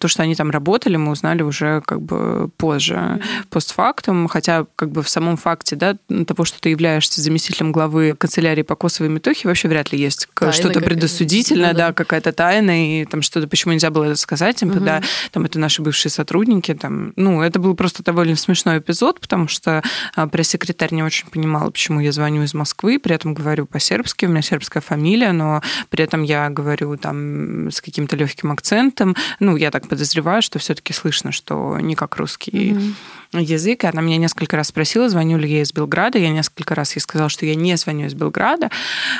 то, 0.00 0.08
что 0.08 0.22
они 0.22 0.34
там 0.34 0.50
работали, 0.50 0.96
мы 0.96 1.12
узнали 1.12 1.42
уже 1.42 1.82
как 1.86 2.00
бы 2.02 2.48
позже, 2.56 3.20
постфактум, 3.50 4.28
хотя 4.28 4.66
как 4.76 4.90
бы 4.90 5.02
в 5.02 5.08
самом 5.08 5.36
факте 5.36 5.76
да, 5.76 5.96
того, 6.26 6.44
что 6.44 6.60
ты 6.60 6.70
являешься 6.70 7.20
заместителем 7.20 7.70
главы 7.70 8.14
канцелярии 8.18 8.62
по 8.62 8.76
Косовой 8.76 9.12
Метохе, 9.12 9.46
вообще 9.46 9.68
вряд 9.68 9.92
ли 9.92 9.98
есть 9.98 10.28
что-то 10.52 10.80
предосудительное, 10.80 11.72
ну, 11.72 11.78
да, 11.78 11.88
да 11.88 11.92
какая-то 11.92 12.32
тайна, 12.32 13.00
и 13.00 13.04
там 13.04 13.22
что-то, 13.22 13.46
почему 13.46 13.72
нельзя 13.72 13.90
было 13.90 14.04
это 14.04 14.16
сказать, 14.16 14.56
типа, 14.56 14.72
mm-hmm. 14.72 14.84
да, 14.84 15.02
там 15.34 15.44
это 15.44 15.58
наши 15.58 15.82
бывшие 15.82 16.10
сотрудники, 16.10 16.74
там, 16.74 17.12
ну, 17.16 17.42
это 17.42 17.58
был 17.58 17.74
просто 17.74 18.02
довольно 18.02 18.36
смешной 18.36 18.78
эпизод, 18.78 19.20
потому 19.20 19.48
что 19.48 19.82
а, 20.16 20.26
пресс-секретарь 20.26 20.92
не 20.94 21.02
очень 21.02 21.28
понимала, 21.28 21.70
почему 21.70 21.84
почему 21.84 22.00
я 22.00 22.12
звоню 22.12 22.42
из 22.42 22.54
Москвы, 22.54 22.98
при 22.98 23.14
этом 23.14 23.34
говорю 23.34 23.66
по-сербски, 23.66 24.26
у 24.26 24.30
меня 24.30 24.42
сербская 24.42 24.80
фамилия, 24.80 25.32
но 25.32 25.62
при 25.90 26.02
этом 26.02 26.22
я 26.22 26.48
говорю 26.48 26.96
там 26.96 27.70
с 27.70 27.80
каким-то 27.80 28.16
легким 28.16 28.50
акцентом. 28.50 29.14
Ну, 29.38 29.56
я 29.56 29.70
так 29.70 29.86
подозреваю, 29.86 30.42
что 30.42 30.58
все-таки 30.58 30.92
слышно, 30.92 31.30
что 31.30 31.78
не 31.78 31.94
как 31.94 32.16
русский. 32.16 32.72
Mm-hmm 32.72 32.94
язык, 33.40 33.84
и 33.84 33.86
она 33.86 34.02
меня 34.02 34.16
несколько 34.16 34.56
раз 34.56 34.68
спросила, 34.68 35.08
звоню 35.08 35.38
ли 35.38 35.48
я 35.48 35.62
из 35.62 35.72
Белграда. 35.72 36.18
Я 36.18 36.30
несколько 36.30 36.74
раз 36.74 36.94
ей 36.96 37.00
сказала, 37.00 37.28
что 37.28 37.46
я 37.46 37.54
не 37.54 37.76
звоню 37.76 38.06
из 38.06 38.14
Белграда. 38.14 38.70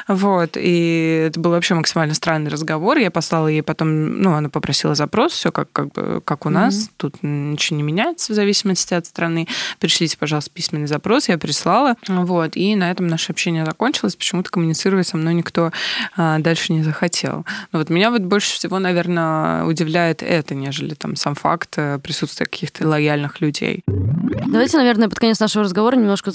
Вот. 0.08 0.56
И 0.56 1.26
это 1.28 1.40
был 1.40 1.50
вообще 1.50 1.74
максимально 1.74 2.14
странный 2.14 2.50
разговор. 2.50 2.98
Я 2.98 3.10
послала 3.10 3.48
ей 3.48 3.62
потом, 3.62 4.20
ну, 4.20 4.34
она 4.34 4.48
попросила 4.48 4.94
запрос, 4.94 5.32
все 5.32 5.52
как, 5.52 5.70
как, 5.72 5.92
бы, 5.92 6.02
как 6.24 6.46
у 6.46 6.50
нас. 6.50 6.74
Mm-hmm. 6.74 6.90
Тут 6.96 7.16
ничего 7.22 7.76
не 7.76 7.82
меняется 7.82 8.32
в 8.32 8.36
зависимости 8.36 8.94
от 8.94 9.06
страны. 9.06 9.48
Пришлите, 9.78 10.16
пожалуйста, 10.18 10.50
письменный 10.50 10.86
запрос. 10.86 11.28
Я 11.28 11.38
прислала. 11.38 11.96
Вот. 12.08 12.56
И 12.56 12.74
на 12.76 12.90
этом 12.90 13.06
наше 13.06 13.32
общение 13.32 13.64
закончилось. 13.64 14.16
Почему-то 14.16 14.50
коммуницировать 14.50 15.06
со 15.06 15.16
мной 15.16 15.34
никто 15.34 15.72
а, 16.16 16.38
дальше 16.38 16.72
не 16.72 16.82
захотел. 16.82 17.44
Но 17.72 17.78
вот 17.78 17.90
меня 17.90 18.10
вот 18.10 18.22
больше 18.22 18.54
всего, 18.54 18.78
наверное, 18.78 19.64
удивляет 19.64 20.22
это, 20.22 20.54
нежели 20.54 20.94
там 20.94 21.16
сам 21.16 21.34
факт 21.34 21.74
э, 21.76 21.98
присутствия 21.98 22.46
каких-то 22.46 22.86
лояльных 22.88 23.40
людей. 23.40 23.82
Давайте, 23.86 24.76
наверное, 24.76 25.08
под 25.08 25.18
конец 25.18 25.40
нашего 25.40 25.64
разговора 25.64 25.96
немножко 25.96 26.30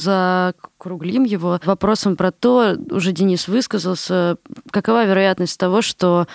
закруглим 0.79 1.25
его 1.25 1.59
вопросом 1.65 2.15
про 2.15 2.31
то, 2.31 2.77
уже 2.89 3.11
Денис 3.11 3.49
высказался, 3.49 4.37
какова 4.71 5.05
вероятность 5.05 5.59
того, 5.59 5.81
что 5.81 6.25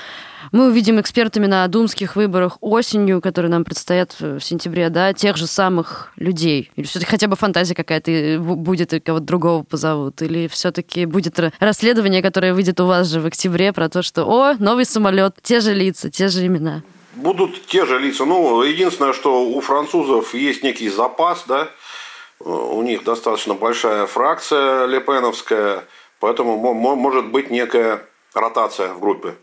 мы 0.52 0.66
увидим 0.66 1.00
экспертами 1.00 1.46
на 1.46 1.66
думских 1.66 2.14
выборах 2.14 2.58
осенью, 2.60 3.22
которые 3.22 3.50
нам 3.50 3.64
предстоят 3.64 4.14
в 4.20 4.40
сентябре, 4.40 4.90
да, 4.90 5.14
тех 5.14 5.38
же 5.38 5.46
самых 5.46 6.12
людей? 6.16 6.70
Или 6.76 6.84
все-таки 6.84 7.10
хотя 7.10 7.26
бы 7.26 7.36
фантазия 7.36 7.74
какая-то 7.74 8.38
будет, 8.38 8.92
и 8.92 9.00
кого-то 9.00 9.24
другого 9.24 9.62
позовут? 9.62 10.20
Или 10.20 10.46
все-таки 10.48 11.06
будет 11.06 11.40
расследование, 11.58 12.20
которое 12.20 12.52
выйдет 12.52 12.78
у 12.80 12.86
вас 12.86 13.08
же 13.08 13.20
в 13.20 13.26
октябре 13.26 13.72
про 13.72 13.88
то, 13.88 14.02
что, 14.02 14.24
о, 14.24 14.54
новый 14.58 14.84
самолет, 14.84 15.36
те 15.42 15.60
же 15.60 15.72
лица, 15.72 16.10
те 16.10 16.28
же 16.28 16.44
имена? 16.46 16.82
Будут 17.16 17.66
те 17.66 17.86
же 17.86 17.98
лица. 17.98 18.26
Ну, 18.26 18.62
единственное, 18.62 19.14
что 19.14 19.46
у 19.46 19.60
французов 19.60 20.34
есть 20.34 20.62
некий 20.62 20.90
запас, 20.90 21.44
да, 21.48 21.68
у 22.40 22.82
них 22.82 23.04
достаточно 23.04 23.54
большая 23.54 24.06
фракция 24.06 24.86
лепеновская, 24.86 25.84
поэтому 26.20 26.56
может 26.74 27.30
быть 27.30 27.50
некая 27.50 28.04
ротация 28.34 28.92
в 28.92 29.00
группе. 29.00 29.34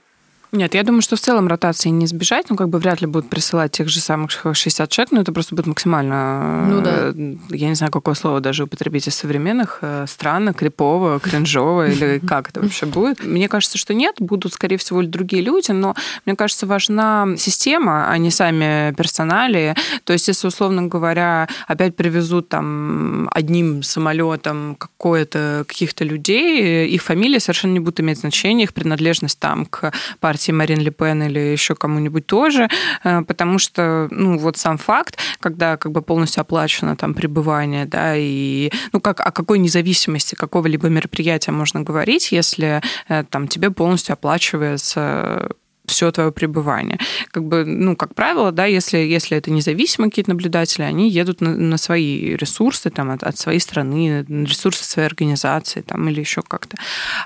Нет, 0.51 0.73
я 0.73 0.83
думаю, 0.83 1.01
что 1.01 1.15
в 1.15 1.19
целом 1.19 1.47
ротации 1.47 1.89
не 1.89 2.05
избежать, 2.05 2.49
ну, 2.49 2.57
как 2.57 2.67
бы 2.67 2.79
вряд 2.79 2.99
ли 2.99 3.07
будут 3.07 3.29
присылать 3.29 3.71
тех 3.71 3.87
же 3.87 4.01
самых 4.01 4.31
60 4.31 4.89
человек, 4.89 5.11
но 5.11 5.21
это 5.21 5.31
просто 5.31 5.55
будет 5.55 5.67
максимально, 5.67 6.65
ну, 6.67 6.81
да. 6.81 7.13
я 7.55 7.69
не 7.69 7.75
знаю, 7.75 7.91
какое 7.91 8.15
слово 8.15 8.41
даже 8.41 8.65
употребить 8.65 9.07
из 9.07 9.15
современных, 9.15 9.79
э, 9.81 10.05
странно, 10.09 10.53
крипово, 10.53 11.19
кринжово, 11.19 11.87
или 11.87 12.19
как 12.27 12.49
это 12.49 12.59
вообще 12.59 12.85
будет. 12.85 13.23
Мне 13.23 13.47
кажется, 13.47 13.77
что 13.77 13.93
нет, 13.93 14.15
будут, 14.19 14.53
скорее 14.53 14.75
всего, 14.75 15.01
другие 15.03 15.41
люди, 15.41 15.71
но 15.71 15.95
мне 16.25 16.35
кажется, 16.35 16.67
важна 16.67 17.27
система, 17.37 18.09
а 18.09 18.17
не 18.17 18.29
сами 18.29 18.93
персонали. 18.95 19.75
То 20.03 20.11
есть, 20.11 20.27
если, 20.27 20.47
условно 20.47 20.87
говоря, 20.87 21.47
опять 21.67 21.95
привезут 21.95 22.49
там 22.49 23.29
одним 23.31 23.83
самолетом 23.83 24.75
какое-то 24.77 25.63
каких-то 25.65 26.03
людей, 26.03 26.89
их 26.89 27.01
фамилии 27.03 27.39
совершенно 27.39 27.71
не 27.71 27.79
будут 27.79 28.01
иметь 28.01 28.19
значения, 28.19 28.65
их 28.65 28.73
принадлежность 28.73 29.39
там 29.39 29.65
к 29.65 29.93
партии 30.19 30.40
партии 30.41 30.51
Марин 30.51 30.79
Ле 30.79 30.91
Пен 30.91 31.23
или 31.23 31.39
еще 31.39 31.75
кому-нибудь 31.75 32.25
тоже, 32.25 32.67
э, 33.03 33.21
потому 33.21 33.59
что, 33.59 34.07
ну, 34.11 34.37
вот 34.37 34.57
сам 34.57 34.77
факт, 34.77 35.17
когда 35.39 35.77
как 35.77 35.91
бы 35.91 36.01
полностью 36.01 36.41
оплачено 36.41 36.95
там 36.95 37.13
пребывание, 37.13 37.85
да, 37.85 38.15
и, 38.15 38.71
ну, 38.93 38.99
как, 38.99 39.19
о 39.19 39.31
какой 39.31 39.59
независимости 39.59 40.35
какого-либо 40.35 40.89
мероприятия 40.89 41.51
можно 41.51 41.81
говорить, 41.81 42.31
если 42.31 42.81
э, 43.09 43.23
там 43.29 43.47
тебе 43.47 43.69
полностью 43.69 44.13
оплачивается 44.13 45.49
все 45.85 46.11
твое 46.11 46.31
пребывание. 46.31 46.99
Как 47.31 47.43
бы, 47.43 47.65
ну, 47.65 47.95
как 47.95 48.15
правило, 48.15 48.51
да, 48.51 48.65
если, 48.65 48.97
если 48.97 49.37
это 49.37 49.51
независимые 49.51 50.09
какие-то 50.09 50.31
наблюдатели, 50.31 50.83
они 50.83 51.09
едут 51.09 51.41
на, 51.41 51.55
на 51.55 51.77
свои 51.77 52.35
ресурсы 52.35 52.89
там, 52.89 53.11
от, 53.11 53.23
от 53.23 53.37
своей 53.37 53.59
страны, 53.59 54.25
ресурсы 54.27 54.83
своей 54.83 55.07
организации 55.07 55.81
там, 55.81 56.07
или 56.09 56.19
еще 56.19 56.41
как-то. 56.41 56.77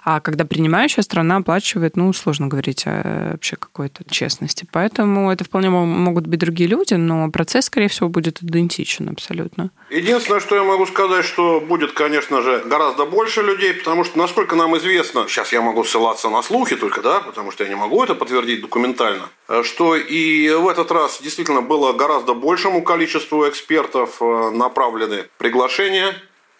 А 0.03 0.19
когда 0.19 0.45
принимающая 0.45 1.03
страна 1.03 1.37
оплачивает, 1.37 1.97
ну, 1.97 2.11
сложно 2.13 2.47
говорить 2.47 2.83
о 2.85 3.31
вообще 3.31 3.55
какой-то 3.55 4.03
честности. 4.09 4.67
Поэтому 4.71 5.31
это 5.31 5.43
вполне 5.43 5.69
могут 5.69 6.27
быть 6.27 6.39
другие 6.39 6.69
люди, 6.69 6.93
но 6.93 7.29
процесс, 7.29 7.65
скорее 7.65 7.87
всего, 7.87 8.09
будет 8.09 8.41
идентичен 8.41 9.09
абсолютно. 9.09 9.71
Единственное, 9.89 10.39
что 10.39 10.55
я 10.55 10.63
могу 10.63 10.85
сказать, 10.85 11.25
что 11.25 11.61
будет, 11.61 11.91
конечно 11.91 12.41
же, 12.41 12.63
гораздо 12.65 13.05
больше 13.05 13.41
людей, 13.41 13.73
потому 13.73 14.03
что, 14.03 14.17
насколько 14.17 14.55
нам 14.55 14.77
известно, 14.77 15.25
сейчас 15.27 15.53
я 15.53 15.61
могу 15.61 15.83
ссылаться 15.83 16.29
на 16.29 16.41
слухи 16.41 16.75
только, 16.75 17.01
да, 17.01 17.19
потому 17.19 17.51
что 17.51 17.63
я 17.63 17.69
не 17.69 17.75
могу 17.75 18.03
это 18.03 18.15
подтвердить, 18.15 18.44
подтвердить 18.45 18.61
документально, 18.61 19.29
э, 19.47 19.63
что 19.63 19.95
и 19.95 20.49
в 20.49 20.67
этот 20.67 20.91
раз 20.91 21.19
действительно 21.21 21.61
было 21.61 21.93
гораздо 21.93 22.33
большему 22.33 22.83
количеству 22.83 23.47
экспертов 23.47 24.21
э, 24.21 24.51
направлены 24.51 25.25
приглашения. 25.37 26.13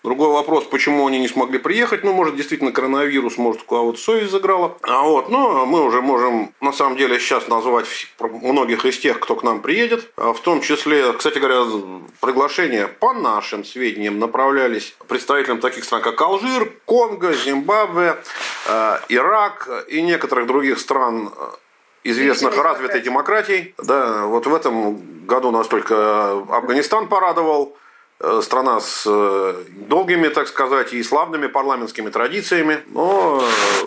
Другой 0.03 0.29
вопрос, 0.29 0.65
почему 0.65 1.07
они 1.07 1.17
не 1.17 1.27
смогли 1.27 1.57
приехать. 1.57 2.03
Ну, 2.03 2.13
может, 2.13 2.35
действительно 2.35 2.71
коронавирус, 2.71 3.39
может, 3.39 3.63
у 3.63 3.65
кого-то 3.65 3.97
совесть 3.97 4.31
заграла. 4.31 4.77
А 4.83 5.01
вот, 5.01 5.29
но 5.29 5.65
мы 5.65 5.83
уже 5.83 5.99
можем, 5.99 6.53
на 6.61 6.71
самом 6.71 6.95
деле, 6.95 7.19
сейчас 7.19 7.47
назвать 7.47 7.87
многих 8.19 8.85
из 8.85 8.99
тех, 8.99 9.19
кто 9.19 9.35
к 9.35 9.41
нам 9.41 9.61
приедет. 9.61 10.11
А 10.15 10.33
в 10.33 10.39
том 10.41 10.61
числе, 10.61 11.11
кстати 11.13 11.39
говоря, 11.39 11.63
приглашения 12.21 12.85
по 12.85 13.13
нашим 13.13 13.65
сведениям 13.65 14.19
направлялись 14.19 14.95
представителям 15.07 15.59
таких 15.59 15.83
стран, 15.83 16.03
как 16.03 16.21
Алжир, 16.21 16.71
Конго, 16.85 17.33
Зимбабве, 17.33 18.17
э, 18.67 18.97
Ирак 19.09 19.85
и 19.87 20.03
некоторых 20.03 20.45
других 20.45 20.77
стран 20.77 21.31
известных 22.05 22.55
развитой 22.57 23.01
демократий. 23.01 23.73
Да, 23.83 24.25
вот 24.25 24.45
в 24.45 24.55
этом 24.55 25.25
году 25.25 25.51
нас 25.51 25.67
только 25.67 26.31
Афганистан 26.49 27.07
порадовал. 27.07 27.77
Э, 28.21 28.41
страна 28.41 28.79
с 28.79 29.03
э, 29.05 29.63
долгими, 29.89 30.29
так 30.29 30.47
сказать, 30.47 30.93
и 30.93 31.03
славными 31.03 31.47
парламентскими 31.47 32.09
традициями. 32.09 32.79
Но 32.87 33.43
э, 33.43 33.85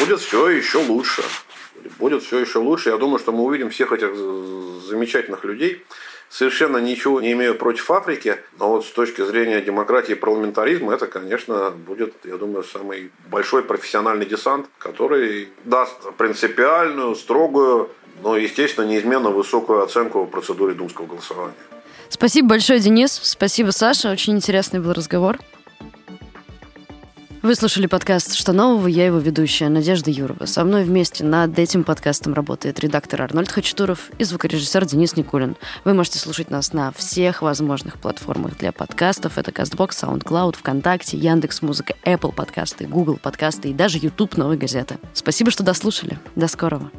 будет 0.00 0.20
все 0.20 0.48
еще 0.48 0.78
лучше. 0.78 1.22
Будет 1.98 2.22
все 2.22 2.38
еще 2.38 2.58
лучше. 2.58 2.90
Я 2.90 2.96
думаю, 2.96 3.18
что 3.18 3.32
мы 3.32 3.42
увидим 3.42 3.68
всех 3.68 3.92
этих 3.92 4.16
замечательных 4.16 5.44
людей 5.44 5.84
совершенно 6.28 6.78
ничего 6.78 7.20
не 7.20 7.32
имею 7.32 7.54
против 7.54 7.90
Африки, 7.90 8.36
но 8.58 8.68
вот 8.68 8.84
с 8.84 8.90
точки 8.90 9.24
зрения 9.24 9.60
демократии 9.60 10.12
и 10.12 10.16
парламентаризма 10.16 10.94
это, 10.94 11.06
конечно, 11.06 11.70
будет, 11.70 12.14
я 12.24 12.36
думаю, 12.36 12.64
самый 12.64 13.10
большой 13.28 13.62
профессиональный 13.62 14.26
десант, 14.26 14.66
который 14.78 15.48
даст 15.64 16.14
принципиальную, 16.16 17.14
строгую, 17.14 17.90
но, 18.22 18.36
естественно, 18.36 18.86
неизменно 18.86 19.30
высокую 19.30 19.82
оценку 19.82 20.26
процедуре 20.26 20.74
думского 20.74 21.06
голосования. 21.06 21.54
Спасибо 22.08 22.50
большое, 22.50 22.78
Денис. 22.78 23.18
Спасибо, 23.22 23.70
Саша. 23.70 24.10
Очень 24.10 24.36
интересный 24.36 24.80
был 24.80 24.92
разговор. 24.92 25.38
Вы 27.42 27.54
слушали 27.54 27.86
подкаст 27.86 28.34
«Что 28.34 28.52
нового?» 28.52 28.86
Я 28.86 29.06
его 29.06 29.18
ведущая 29.18 29.68
Надежда 29.68 30.10
Юрова. 30.10 30.46
Со 30.46 30.64
мной 30.64 30.84
вместе 30.84 31.22
над 31.22 31.58
этим 31.58 31.84
подкастом 31.84 32.34
работает 32.34 32.80
редактор 32.80 33.22
Арнольд 33.22 33.50
Хачатуров 33.50 34.10
и 34.18 34.24
звукорежиссер 34.24 34.86
Денис 34.86 35.16
Никулин. 35.16 35.56
Вы 35.84 35.94
можете 35.94 36.18
слушать 36.18 36.50
нас 36.50 36.72
на 36.72 36.92
всех 36.92 37.42
возможных 37.42 37.98
платформах 38.00 38.56
для 38.58 38.72
подкастов. 38.72 39.38
Это 39.38 39.50
CastBox, 39.50 39.90
SoundCloud, 39.90 40.56
ВКонтакте, 40.56 41.18
Яндекс.Музыка, 41.18 41.94
Apple 42.04 42.34
подкасты, 42.34 42.86
Google 42.86 43.18
подкасты 43.22 43.68
и 43.70 43.74
даже 43.74 43.98
YouTube 43.98 44.36
Новой 44.36 44.56
газеты. 44.56 44.98
Спасибо, 45.12 45.50
что 45.50 45.62
дослушали. 45.62 46.18
До 46.34 46.48
скорого. 46.48 46.90